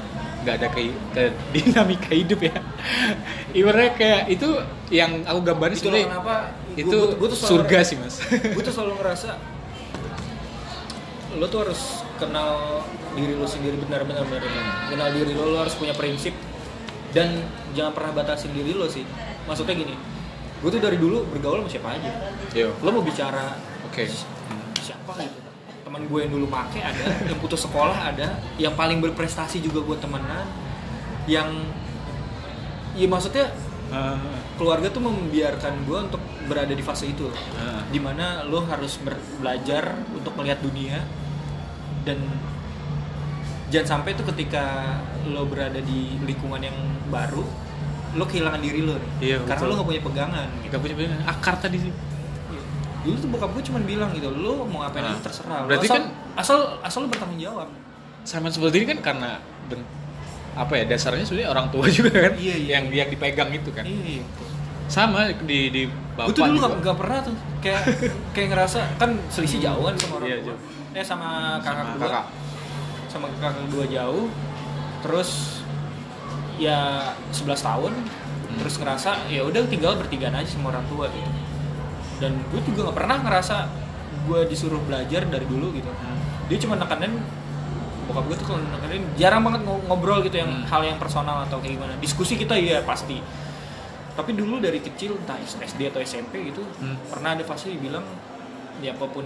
[0.41, 1.23] nggak ada ke, ke
[1.53, 2.55] dinamika hidup ya.
[3.59, 4.47] Ibaratnya kayak itu
[4.88, 6.36] yang aku gambarin itu kenapa
[6.76, 8.15] itu gua- gua tuh selalu- surga sih mas.
[8.30, 9.30] gue tuh selalu ngerasa
[11.36, 11.82] lo tuh harus
[12.15, 12.80] kenal
[13.11, 14.43] diri lo sendiri benar-benar benar
[14.88, 16.32] kenal diri lo lo harus punya prinsip
[17.16, 17.39] dan
[17.72, 19.07] jangan pernah batasin diri lo sih
[19.47, 19.95] maksudnya gini
[20.59, 22.11] gue tuh dari dulu bergaul sama siapa aja
[22.51, 22.76] Yo.
[22.84, 23.55] lo mau bicara
[23.88, 24.03] Oke.
[24.84, 25.39] siapa gitu
[25.88, 29.97] teman gue yang dulu make ada yang putus sekolah ada yang paling berprestasi juga gue
[30.03, 30.43] temenan
[31.26, 31.49] yang
[32.99, 33.47] ya maksudnya
[33.93, 34.18] Ah,
[34.57, 37.86] keluarga tuh membiarkan gue untuk berada di fase itu ah.
[37.93, 38.97] di mana lo harus
[39.38, 41.05] belajar untuk melihat dunia
[42.01, 42.18] dan
[43.70, 44.97] jangan sampai tuh ketika
[45.30, 46.78] lo berada di lingkungan yang
[47.08, 47.43] baru
[48.14, 49.68] lo kehilangan diri lo nih Iya, karena betul.
[49.68, 50.70] lo gak punya pegangan gitu.
[50.70, 51.20] Gak punya pegangan.
[51.28, 51.93] akar tadi sih.
[53.01, 55.86] dulu tuh bokap gue cuma bilang gitu lo mau ngapain Nah, aja terserah Lo berarti
[55.86, 57.70] asal, kan- asal asal lo bertanggung jawab
[58.24, 59.32] Sama seperti ini kan karena
[59.64, 59.86] ben-
[60.53, 62.70] apa ya dasarnya sebenarnya orang tua juga kan Iya, iya.
[62.74, 63.84] yang yang dipegang itu kan.
[63.84, 64.26] iya
[64.88, 65.84] Sama di di
[66.16, 67.82] bapak gue tuh dulu gak, gak pernah tuh kayak
[68.32, 70.60] kayak ngerasa kan selisih jauh kan sama orang Iya, tua jauh.
[70.93, 71.30] eh sama
[71.60, 72.26] kakak Sama gue kakak.
[73.08, 74.26] sama kakak gue jauh
[74.99, 75.55] terus
[76.58, 76.80] ya
[77.30, 77.93] 11 tahun
[78.45, 78.62] Hmm.
[78.62, 81.30] terus ngerasa ya udah tinggal bertigaan aja sama orang tua gitu
[82.16, 83.56] dan gue juga nggak pernah ngerasa
[84.24, 86.20] gue disuruh belajar dari dulu gitu Hmm.
[86.45, 87.20] dia cuma nekanin
[88.06, 90.66] bokap gue tuh kalau nekanin jarang banget ngo- ngobrol gitu yang Hmm.
[90.68, 93.20] hal yang personal atau kayak gimana diskusi kita iya pasti
[94.14, 96.95] tapi dulu dari kecil entah SD atau SMP gitu Hmm.
[97.06, 98.06] pernah ada fase dibilang
[98.78, 99.26] ya apa pun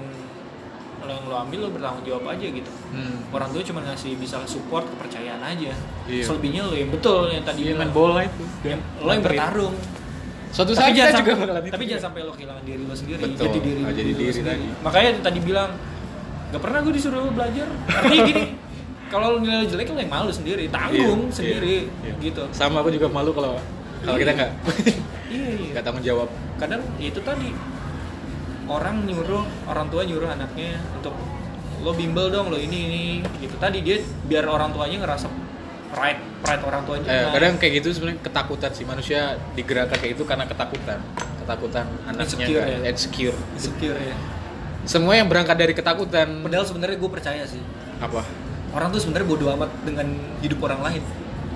[1.00, 3.16] lo yang lo ambil lo bertanggung jawab aja gitu Hmm.
[3.30, 5.72] orang tua cuma ngasih bisa support kepercayaan aja
[6.06, 6.24] Iya.
[6.24, 8.44] selebihnya lo yang betul yang tadi Iya, main bola itu.
[8.64, 9.76] yang, lo yang bertarung
[10.50, 13.22] Suatu saat jangan kita sampai, juga bakalan tapi jangan sampai lo kehilangan diri lo sendiri
[13.24, 13.44] Betul.
[13.44, 14.68] jadi diri jadi lo diri sendiri.
[14.82, 15.70] makanya tadi bilang
[16.50, 18.44] gak pernah gue disuruh belajar artinya gini
[19.08, 22.14] kalau lo nilai jelek lo yang malu sendiri tanggung Iya, sendiri iya, iya.
[22.20, 23.62] gitu Sama aku juga malu kalau
[24.00, 24.22] kalau Iya.
[24.22, 24.52] kita nggak
[25.30, 26.30] iya iya nggak tanggung jawab.
[26.56, 27.50] kadang ya itu tadi
[28.70, 31.14] orang nyuruh orang tua nyuruh anaknya untuk
[31.80, 33.04] lo bimbel dong lo ini ini
[33.42, 33.58] gitu.
[33.58, 33.98] Tadi dia
[34.30, 35.28] biar orang tuanya ngerasa
[35.90, 38.86] pride pride orang tuanya Eh, kadang kayak gitu sebenarnya ketakutan sih.
[38.86, 41.00] Manusia digerakkan kayak itu karena ketakutan.
[41.42, 42.78] Ketakutan anaknya Insecure ya?
[42.86, 43.38] insecure.
[43.58, 44.16] insecure ya.
[44.86, 46.46] Semua yang berangkat dari ketakutan.
[46.46, 47.62] Padahal sebenarnya gue percaya sih.
[48.00, 48.24] Apa?
[48.70, 50.08] orang tuh sebenarnya bodoh amat dengan
[50.46, 51.02] hidup orang lain.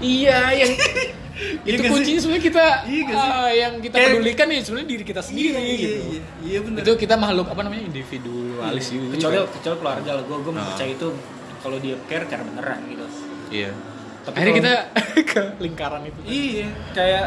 [0.01, 0.71] Iya, yang
[1.33, 1.89] itu nggak sih?
[1.89, 5.75] kuncinya sebenarnya kita Iya ah, yang kita Kayak- pedulikan ya sebenarnya diri kita sendiri iya,
[5.75, 5.97] gitu.
[6.07, 9.05] iya, iya benar Itu kita makhluk apa namanya individualis gitu.
[9.09, 9.47] kecuali kan.
[9.51, 10.65] kecuali keluarga lah gue gue Ah.
[10.67, 11.07] percaya itu
[11.57, 13.05] kalau dia care care beneran gitu
[13.49, 13.69] Iya.
[14.23, 14.73] Tapi Akhirnya kita
[15.31, 16.19] ke lingkaran itu.
[16.23, 17.25] Iya, kayak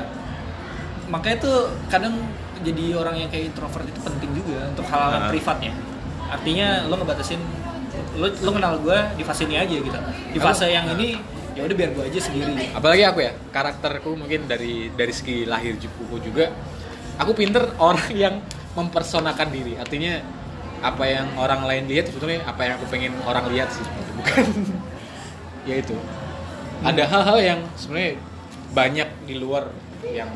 [1.07, 2.15] makanya tuh kadang
[2.59, 5.31] jadi orang yang kayak introvert itu penting juga untuk hal-hal yang Ah.
[5.31, 5.73] privatnya.
[6.27, 7.39] Artinya lo ngebatasin
[8.15, 9.99] lo lo kenal gue di fase ini aja gitu.
[10.29, 11.21] Di fase yang ini
[11.57, 12.69] ya udah biar gue aja sendiri.
[12.77, 16.53] apalagi aku ya karakterku mungkin dari dari segi lahir jukuku juga
[17.17, 18.35] aku pinter orang yang
[18.77, 19.81] mempersonakan diri.
[19.81, 20.21] Artinya
[20.85, 23.85] apa yang orang lain lihat sebetulnya apa yang aku pengen orang lihat sih.
[24.17, 24.45] Bukan.
[25.67, 25.99] Ya itu.
[26.87, 28.23] Ada hal-hal yang sebenarnya
[28.71, 29.67] banyak di luar
[30.07, 30.31] yang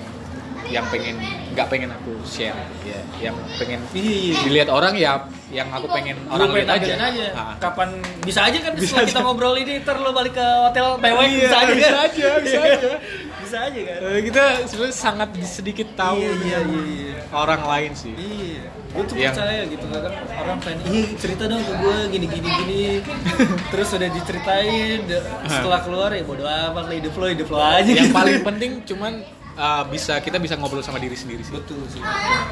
[0.67, 1.23] yang pengen
[1.55, 2.59] nggak pengen aku share.
[2.83, 4.35] Ya yang pengen Iya, iya.
[4.43, 7.27] dilihat orang ya yang aku pengen Orang orang lihat aja, aja.
[7.33, 7.55] Ah.
[7.59, 7.91] Kapan
[8.23, 9.11] bisa aja kan Bisa setelah aja.
[9.11, 12.07] kita ngobrol ini ntar lo balik ke hotel mewah Iya, bisa aja bisa kan?
[12.07, 12.91] aja, bisa aja.
[13.37, 13.99] bisa aja kan?
[14.07, 17.19] Eh, kita sebenarnya sangat sedikit tahu Iya, iya, iya, iya.
[17.33, 21.63] orang lain sih Iya, gue tuh Yang- percaya gitu kadang orang pengen, ih cerita dong
[21.63, 22.83] ke gue gini gini gini,
[23.71, 24.99] terus udah diceritain,
[25.45, 27.87] setelah keluar ya bodo amat lah hidup lo hidup lo aja.
[27.87, 28.15] yang gitu.
[28.15, 29.13] paling penting cuman
[29.61, 32.01] uh, bisa kita bisa ngobrol sama diri sendiri sih betul sih.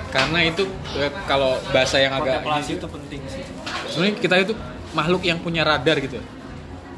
[0.09, 3.43] karena itu eh, kalau bahasa yang agak ini, itu penting sih.
[3.89, 4.55] sebenarnya kita itu
[4.91, 6.21] makhluk yang punya radar gitu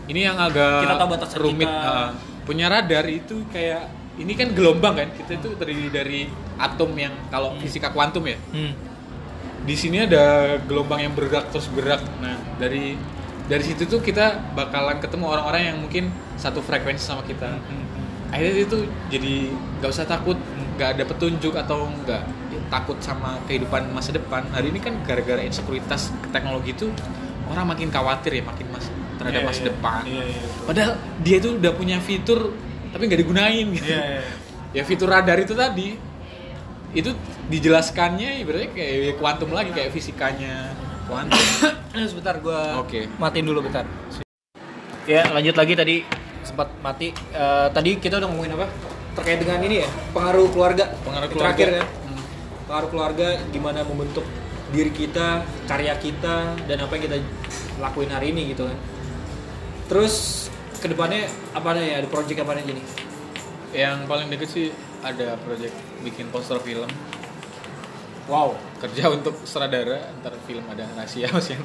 [0.05, 1.87] ini yang agak Kita tahu batasan rumit kita.
[1.87, 2.11] uh,
[2.43, 3.87] punya radar itu kayak
[4.17, 6.21] ini kan gelombang kan kita itu terdiri dari
[6.57, 8.75] atom yang kalau fisika kuantum ya Hmm.
[9.61, 12.99] di sini ada gelombang yang bergerak terus bergerak nah dari
[13.47, 16.05] dari situ tuh kita bakalan ketemu orang-orang yang mungkin
[16.35, 17.87] satu frekuensi sama kita Hmm.
[18.31, 18.78] Akhirnya itu
[19.11, 19.35] jadi
[19.81, 20.39] nggak usah takut
[20.78, 22.22] nggak ada petunjuk atau nggak
[22.70, 26.87] takut sama kehidupan masa depan hari ini kan gara-gara insekuritas teknologi itu
[27.51, 28.87] orang makin khawatir ya makin mas
[29.18, 29.68] terhadap Iya, masa iya.
[29.74, 30.43] depan Iya, iya.
[30.64, 32.55] padahal dia tuh udah punya fitur
[32.91, 34.22] tapi nggak digunain gitu Iya, iya.
[34.70, 35.99] ya fitur radar itu tadi
[36.91, 37.11] itu
[37.47, 40.70] dijelaskannya ibaratnya kayak kuantum lagi kayak fisikanya
[41.11, 41.39] kuantum
[42.11, 43.01] sebentar gue Oke.
[43.18, 43.83] matiin dulu bentar.
[45.07, 45.97] Ya lanjut lagi tadi
[46.43, 47.12] sempat mati.
[47.32, 48.66] Eh, tadi kita udah ngomongin apa?
[49.18, 50.84] Terkait dengan ini ya pengaruh keluarga.
[51.03, 51.55] Pengaruh keluarga.
[51.57, 51.86] Terakhir kan.
[51.86, 52.22] Hmm.
[52.70, 54.24] Pengaruh keluarga gimana membentuk
[54.70, 57.16] diri kita, karya kita, dan apa yang kita
[57.82, 58.78] lakuin hari ini gitu kan.
[59.91, 60.47] Terus
[60.78, 62.86] ke depannya apa nih ada project apa aja nih?
[63.70, 64.66] yang paling deket sih
[65.01, 66.91] ada project bikin poster film
[68.26, 68.55] Wow.
[68.78, 71.62] kerja untuk sutradara ntar film ada rahasia mas yang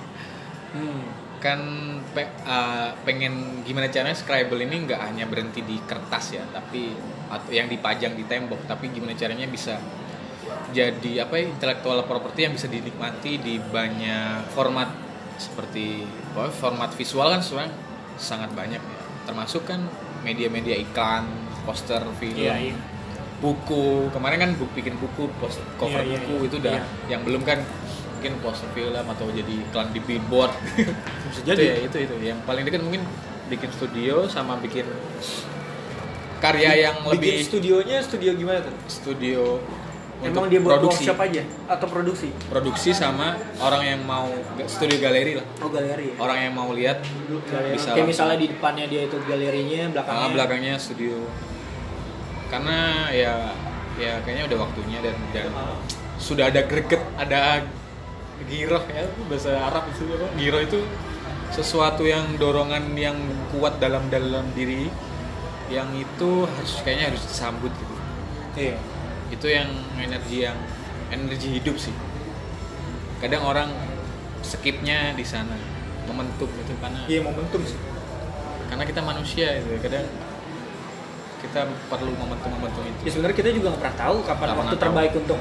[0.75, 1.07] Hmm.
[1.45, 1.61] Kan
[2.09, 6.97] pe- uh, pengen gimana caranya Scribble ini nggak hanya berhenti di kertas ya tapi
[7.29, 9.77] atau yang dipajang di tembok tapi gimana caranya bisa
[10.71, 14.89] jadi apa ya intellectual property yang bisa dinikmati di banyak format
[15.37, 16.01] seperti
[16.33, 17.71] wah, format visual kan sekarang
[18.15, 19.81] sangat banyak ya termasuk kan
[20.21, 21.27] media-media iklan
[21.63, 22.75] poster film Iya, iya.
[23.37, 26.47] buku kemarin kan buku bikin buku post cover Iya, iya, buku iya.
[26.47, 26.85] itu udah Iya.
[27.11, 27.59] yang belum kan
[28.25, 30.49] mungkin poster film atau jadi iklan di billboard
[31.29, 31.61] Bisa itu jadi.
[31.63, 33.05] ya itu itu yang paling dekat mungkin
[33.45, 34.89] bikin studio sama bikin
[36.35, 38.73] karya yang Bikin lebih studionya studio gimana tuh?
[38.87, 39.61] studio
[40.17, 42.27] Emang untuk dia buat produksi workshop aja atau produksi?
[42.49, 43.27] produksi sama
[43.59, 44.25] orang yang mau
[44.65, 46.05] studio galeri lah Oh galeri.
[46.09, 46.15] ya?
[46.17, 46.97] orang yang mau lihat
[47.45, 47.77] Galeri.
[47.77, 50.17] bisa Kayak misalnya di depannya dia itu galerinya, belakangnya.
[50.17, 51.13] Ah, belakangnya studio
[52.45, 52.77] karena
[53.11, 53.33] ya
[53.95, 55.47] ya kayaknya udah waktunya dan dan
[56.17, 57.61] sudah ada greget ada
[58.43, 60.27] giroh ya bahasa Arab itu apa?
[60.35, 60.79] Giroh itu
[61.49, 63.15] sesuatu yang dorongan yang
[63.55, 64.91] kuat dalam dalam diri
[65.71, 67.95] yang itu harus kayaknya harus disambut gitu.
[68.55, 68.77] Iya.
[69.25, 69.67] itu yang
[69.97, 70.55] energi yang
[71.09, 71.91] energi hidup sih.
[73.19, 73.73] Kadang orang
[74.45, 75.57] skipnya di sana
[76.05, 77.79] momentum itu karena Iya momentum sih.
[78.69, 80.05] karena kita manusia itu kadang
[81.41, 85.39] kita perlu momentum-momentum Ya itu sebenarnya kita juga nggak pernah tahu kapan waktu terbaik untuk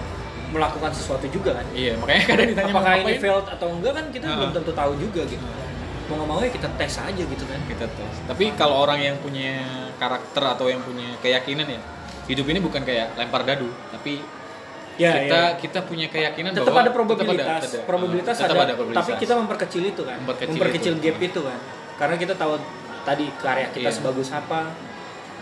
[0.55, 1.67] melakukan sesuatu juga kan.
[1.73, 4.37] iya makanya kadang ditanya Apakah ini failed atau enggak kan kita Ah.
[4.37, 5.45] belum tentu tahu juga gitu.
[6.05, 7.61] Mau nggak mau ya kita tes aja gitu kan.
[7.65, 9.61] kita tes tapi kalau orang yang punya
[9.97, 11.81] karakter atau yang punya keyakinan ya
[12.25, 14.23] hidup ini bukan kayak lempar dadu tapi
[14.95, 15.59] Ya, kita ya.
[15.59, 19.03] kita punya keyakinan tetap bahwa ada probabilitas, tetap ada, probabilitas tetap ada, ada probabilitas.
[19.03, 21.03] tapi kita memperkecil itu kan, Memperkecil itu.
[21.03, 21.59] gap itu kan,
[21.97, 22.53] karena kita tahu
[23.03, 23.91] tadi karya kita Iya.
[23.91, 24.71] sebagus apa.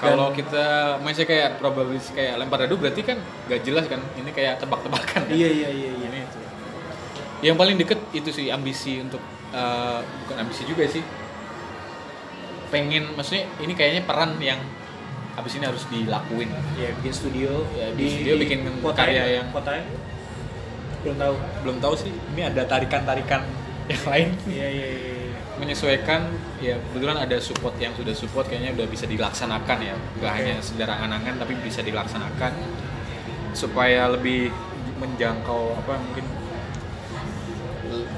[0.03, 0.65] Kalau kita
[0.99, 5.31] masih kayak probabilitas kayak lempar dadu berarti kan gak jelas kan ini kayak tebak-tebakan kan?
[5.31, 6.07] Iya iya iya iya.
[6.11, 6.39] ini itu
[7.41, 11.03] yang paling deket itu sih ambisi untuk eh, bukan ambisi juga sih
[12.69, 14.59] pengen maksudnya ini kayaknya peran yang
[15.33, 18.59] abis ini harus dilakuin Ya bikin studio, Ya, di studio bikin
[18.93, 19.85] karya yang- kotanya
[21.03, 21.35] belum tahu.
[21.63, 23.43] belum tahu sih ini ada tarikan-tarikan
[23.87, 25.12] yang lain Iya iya iya.
[25.63, 26.27] Menyesuaikan
[26.59, 30.37] ya kebetulan ada support yang sudah support kayaknya udah bisa dilaksanakan ya gak Oke.
[30.43, 32.53] hanya sekedar angan-angan tapi bisa dilaksanakan
[33.55, 34.51] supaya lebih
[34.99, 36.27] menjangkau apa mungkin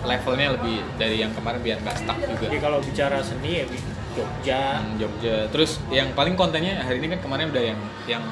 [0.04, 3.66] levelnya lebih dari yang kemarin biar nggak stuck juga Jadi kalau bicara seni ya
[4.14, 4.78] Jogja.
[4.78, 5.50] Hmm, Jogja.
[5.50, 8.22] Terus yang paling kontennya hari ini kan kemarin udah yang yang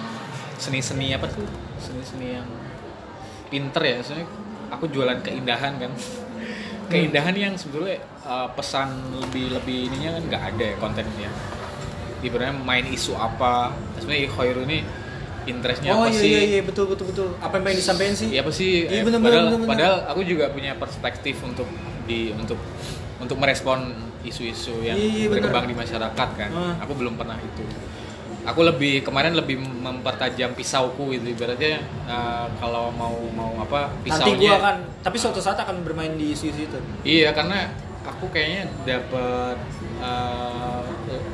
[0.57, 1.43] seni-seni apa tuh?
[1.83, 2.47] Seni-seni yang
[3.51, 3.99] pinter ya.
[4.01, 4.31] Soalnya
[4.71, 5.91] aku jualan keindahan kan.
[6.93, 11.31] Keindahan yang sebetulnya uh, pesan lebih lebih ininya kan nggak ada ya kontennya.
[12.20, 13.75] Ibaratnya main isu apa.
[13.99, 14.79] Sebenarnya Khairul ini
[15.43, 16.31] interestnya oh apa iya sih?
[16.31, 17.29] iya iya betul betul betul.
[17.39, 18.29] Apa yang pengen disampaikan sih?
[18.31, 18.87] Iya apa sih?
[18.87, 21.66] Iya, Eh, bener, padahal, bener, bener, padahal aku juga punya perspektif untuk
[22.07, 22.59] di untuk
[23.18, 23.91] untuk merespon
[24.23, 25.43] isu-isu yang Iya, iya, bener.
[25.43, 26.51] berkembang di masyarakat kan.
[26.55, 26.75] Ah.
[26.87, 27.66] Aku belum pernah itu.
[28.43, 34.39] Aku lebih kemarin lebih mempertajam pisauku itu ibaratnya eh, kalau mau mau apa Nanti pisaunya.
[34.39, 36.79] gua akan, tapi suatu saat akan bermain di isu-isu itu.
[37.03, 37.66] Iya karena
[38.03, 39.57] aku kayaknya dapat
[40.01, 40.83] eh,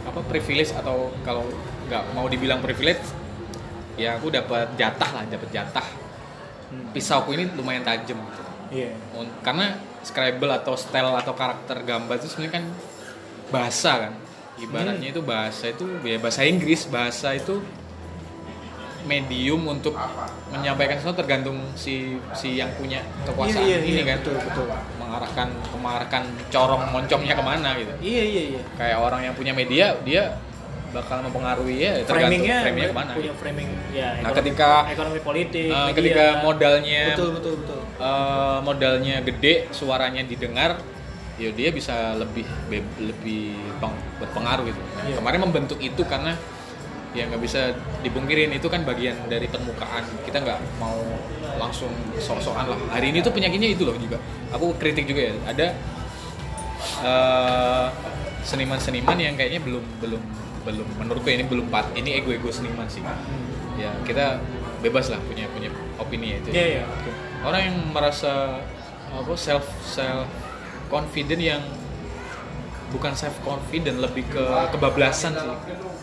[0.05, 1.45] apa privilege atau kalau
[1.89, 3.05] nggak mau dibilang privilege
[3.97, 5.89] ya aku dapat jatah lah dapat jatah
[6.69, 6.93] Hmm.
[6.93, 8.43] pisauku ini lumayan tajam gitu.
[9.17, 9.73] Un- karena
[10.05, 12.65] scribble atau style atau karakter gambar itu sebenarnya kan
[13.49, 14.13] bahasa kan
[14.61, 17.65] ibaratnya itu bahasa itu ya bahasa Inggris bahasa itu
[19.09, 19.97] medium untuk
[20.49, 21.95] menyampaikan sesuatu tergantung si
[22.33, 24.67] si yang punya kekuasaan Iya, iya, ini iya, kan betul, betul.
[24.99, 28.63] mengarahkan mengarahkan corong moncongnya ke mana gitu Iya iya iya.
[28.77, 30.37] kayak orang yang punya media dia
[30.89, 33.37] bakal mempengaruhi ya tergantung Framingnya framingnya ke mana punya gitu.
[33.39, 34.09] framing ya.
[34.09, 35.93] Nah, ekonomi- ketika- ekonomi politik, Eh, media.
[35.95, 37.81] ketika modalnya betul betul betul.
[37.99, 40.81] eh, modalnya gede, suaranya didengar,
[41.37, 44.81] ya dia bisa lebih be- lebih peng- berpengaruh gitu.
[44.81, 45.17] Nah, Iya.
[45.19, 46.33] Kemarin membentuk itu karena
[47.17, 47.73] ya nggak bisa
[48.05, 50.05] dipungkirin itu kan bagian dari permukaan.
[50.23, 50.99] Kita nggak mau
[51.57, 52.79] langsung sok-sokan lah.
[52.93, 54.21] Hari ini tuh penyakitnya itu loh juga.
[54.53, 55.35] Aku kritik juga ya.
[55.49, 55.67] Ada
[57.03, 57.87] eh,
[58.45, 60.23] seniman-seniman yang kayaknya belum belum
[60.67, 63.01] belum menurutku ini belum pat ini ego-ego seniman sih.
[63.79, 64.43] Ya kita
[64.79, 66.83] bebas lah punya punya opini ya itu Iya iya.
[66.87, 67.11] oke.
[67.43, 68.63] orang yang merasa
[69.11, 70.27] apa self self
[70.87, 71.63] confident yang
[72.95, 75.51] bukan self confident lebih ke kebablasan sih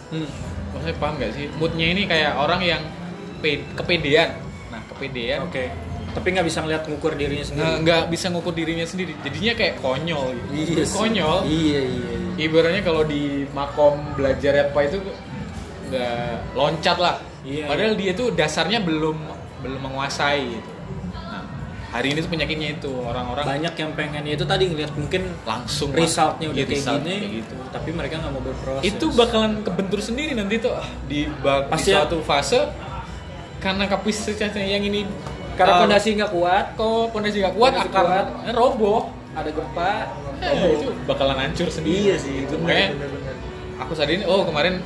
[0.06, 0.30] Hmm.
[0.76, 2.82] Maksudnya paham nggak sih moodnya ini kayak orang yang
[3.40, 4.36] pe- kepedean
[4.68, 5.72] nah kepedean Oke.
[6.08, 7.72] Tapi nggak bisa ngeliat ngukur dirinya sendiri.
[7.82, 10.96] nggak bisa ngukur dirinya sendiri jadinya kayak konyol gitu Iya sih.
[10.96, 12.12] konyol Iya iya.
[12.14, 12.18] iya.
[12.42, 15.04] ibaratnya kalau di makom belajar apa itu
[15.86, 19.18] nggak loncat lah Iya, padahal dia tuh dasarnya belum
[19.60, 20.70] belum menguasai gitu
[21.96, 25.96] hari ini tuh penyakitnya itu orang-orang banyak yang pengen ya itu tadi ngeliat mungkin langsung
[25.96, 27.56] resultnya udah Iya, kayak result gini kayak gitu.
[27.72, 28.84] tapi mereka nggak mau berproses.
[28.84, 30.76] Itu bakalan kebentur sendiri nanti tuh.
[30.76, 32.04] Ah, di bak Pasti di ya.
[32.04, 32.60] suatu fase
[33.58, 35.08] karena kapasitasnya yang ini
[35.56, 36.66] karena eh, fondasi nggak kuat.
[36.76, 38.26] kok pondasi nggak kuat Pondasi kuat.
[38.44, 39.02] eh, roboh.
[39.32, 39.92] Ada gempa
[40.36, 42.12] Eh, itu bakalan hancur sendiri.
[42.12, 42.56] Iya sih itu
[43.76, 44.84] aku sadar ini oh kemarin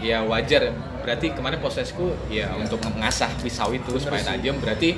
[0.00, 0.72] ya wajar.
[1.04, 4.56] Berarti kemarin prosesku ya untuk mengasah pisau itu Bener supaya tajam.
[4.60, 4.96] Berarti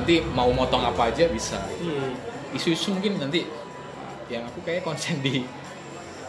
[0.00, 1.60] nanti mau motong apa aja bisa.
[1.78, 3.46] Iya isu-isu mungkin nanti
[4.26, 5.46] yang aku kayak konsen di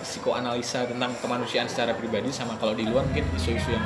[0.01, 3.85] psikoanalisa tentang kemanusiaan secara pribadi sama kalau di luar mungkin isu-isu yang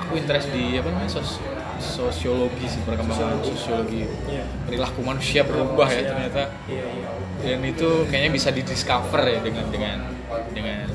[0.00, 1.40] aku interest di apa namanya sos
[1.82, 3.50] sosiologi sih perkembangan Sosiologi.
[3.58, 4.02] sosiologi.
[4.30, 4.44] Iya.
[4.68, 6.42] Perilaku manusia berubah ya ternyata.
[6.70, 7.08] Iya iya.
[7.42, 9.98] Dan itu kayaknya bisa di discover ya dengan dengan
[10.54, 10.86] dengan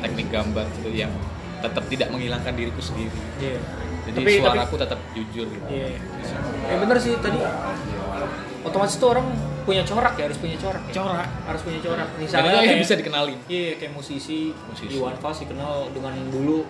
[0.00, 1.12] teknik gambar itu yang
[1.60, 3.12] tetap tidak menghilangkan diriku sendiri.
[3.38, 3.60] Iya
[4.04, 5.66] jadi Tapi- suaraku tetap jujur gitu.
[5.68, 5.96] iya
[6.64, 7.38] ya bener sih tadi
[8.62, 9.26] otomatis tuh orang
[9.62, 10.92] punya corak ya harus punya corak ya.
[10.94, 11.28] Corak.
[11.44, 14.92] harus punya corak misalnya akhirnya kayak- bisa dikenalin Iya, kayak musisi, Musisi.
[14.94, 16.64] Iwan Fals dikenal dengan dulu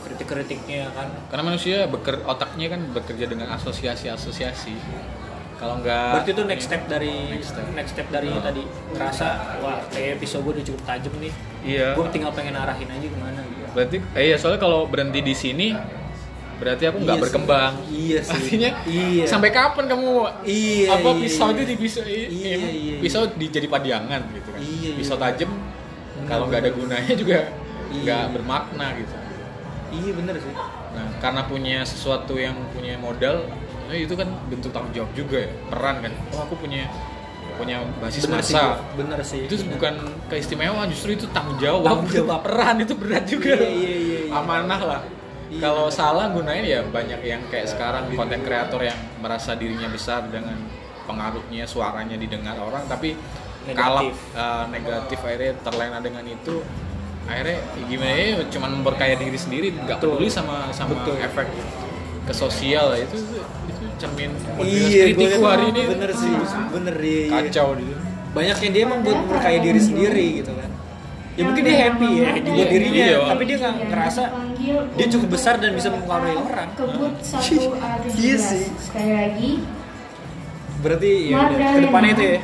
[0.00, 1.08] kritik-kritiknya kan.
[1.28, 4.74] karena manusia beker, otaknya kan bekerja dengan asosiasi-asosiasi
[5.54, 8.00] kalau nggak Berarti itu next step dari Next next step.
[8.00, 8.40] step, dari Oh.
[8.40, 9.26] tadi ngerasa
[9.60, 11.32] wah kayak pisau gue udah cukup tajam nih.
[11.62, 13.68] iya Gue tinggal pengen arahin aja ke mana gitu.
[13.70, 15.76] berarti eh, iya soalnya kalau berhenti di sini
[16.60, 17.24] berarti aku nggak Iya sih.
[17.24, 18.34] berkembang Iya sih.
[18.36, 19.24] artinya Iya.
[19.24, 20.08] sampai kapan kamu
[20.42, 21.54] Iya, apa iya, pisau iya.
[21.54, 24.92] itu di pisau i- Iya, emang iya, pisau dijadi padiangan gitu kan Iya, iya.
[24.94, 26.78] pisau tajam Benar, kalau nggak ada benar.
[26.78, 27.38] gunanya juga
[27.88, 27.98] Iya.
[27.98, 29.14] nggak bermakna gitu
[29.90, 30.52] Iya bener sih.
[30.90, 33.46] nah karena punya sesuatu yang punya modal
[33.86, 36.86] eh, itu kan bentuk tanggung jawab juga ya peran kan oh aku punya
[37.56, 38.54] punya basis Bener sih.
[38.54, 39.44] massa Bener sih.
[39.44, 39.70] itu bener.
[39.74, 39.94] bukan
[40.26, 42.40] keistimewaan justru itu tanggung jawab Tanggung jawab.
[42.46, 44.32] peran itu berat juga Iya, iya, iya, iya.
[44.32, 45.00] amanah lah
[45.50, 45.98] Iya, kalau bener.
[45.98, 50.54] salah gunain ya banyak yang kayak sekarang konten kreator yang merasa dirinya besar dengan
[51.10, 53.18] pengaruhnya suaranya didengar orang tapi
[53.66, 53.76] Negatif.
[53.76, 56.62] kalah eh, negatif akhirnya terlena dengan itu
[57.26, 61.18] akhirnya ya gimana ya cuman memperkaya diri sendiri nggak peduli sama sama Betul.
[61.18, 61.46] efek
[62.24, 63.18] ke sosial itu
[63.68, 64.30] itu cermin
[64.62, 66.32] Iya, gue kritikku hari ini bener sih.
[66.72, 67.22] Bener iya.
[67.26, 67.40] iya.
[67.50, 67.94] kacau gitu
[68.30, 70.69] banyak yang dia emang buat memperkaya diri sendiri gitu kan
[71.40, 73.18] ya mungkin dia happy ya di buat Iya, dirinya iya.
[73.26, 74.22] tapi dia nggak ngerasa
[74.92, 78.64] dia cukup besar dan bisa mempengaruhi orang Kebut satu A17 Iya sih.
[78.78, 79.50] sekali lagi.
[80.80, 82.38] berarti ya udah ke depannya itu ya.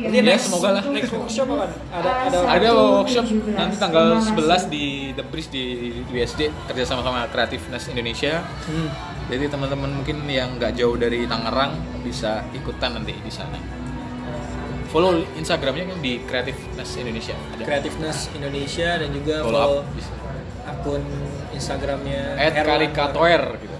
[0.00, 0.82] Ini Ya, next, semoga lah.
[0.88, 2.68] next workshop apa kan ada ada Satu, ada
[2.98, 4.66] workshop nanti tanggal Terima kasih.
[4.66, 5.64] 11 di The Bridge di
[6.08, 8.42] USD kerja sama sama Creativeness Indonesia.
[8.66, 8.90] Hmm.
[9.26, 11.70] Jadi teman-teman mungkin yang nggak jauh dari Tangerang
[12.02, 13.54] bisa ikutan nanti di sana.
[14.90, 17.34] Follow Instagramnya kan di Creativeness Indonesia.
[17.54, 17.62] Ada.
[17.62, 20.08] Creativeness Indonesia dan juga Follow follow
[20.66, 21.02] akun
[21.54, 22.34] Instagramnya
[22.66, 23.76] karikatoer gitu.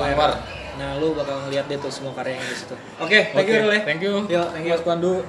[0.00, 0.40] Anwar.
[0.76, 2.76] Nah, lu bakal ngeliat deh tuh semua karyanya di situ.
[3.00, 3.80] Oke, thank you Oke, Rul ya.
[3.84, 4.14] thank you.
[4.28, 5.24] Yo, thank you Mas Pandu.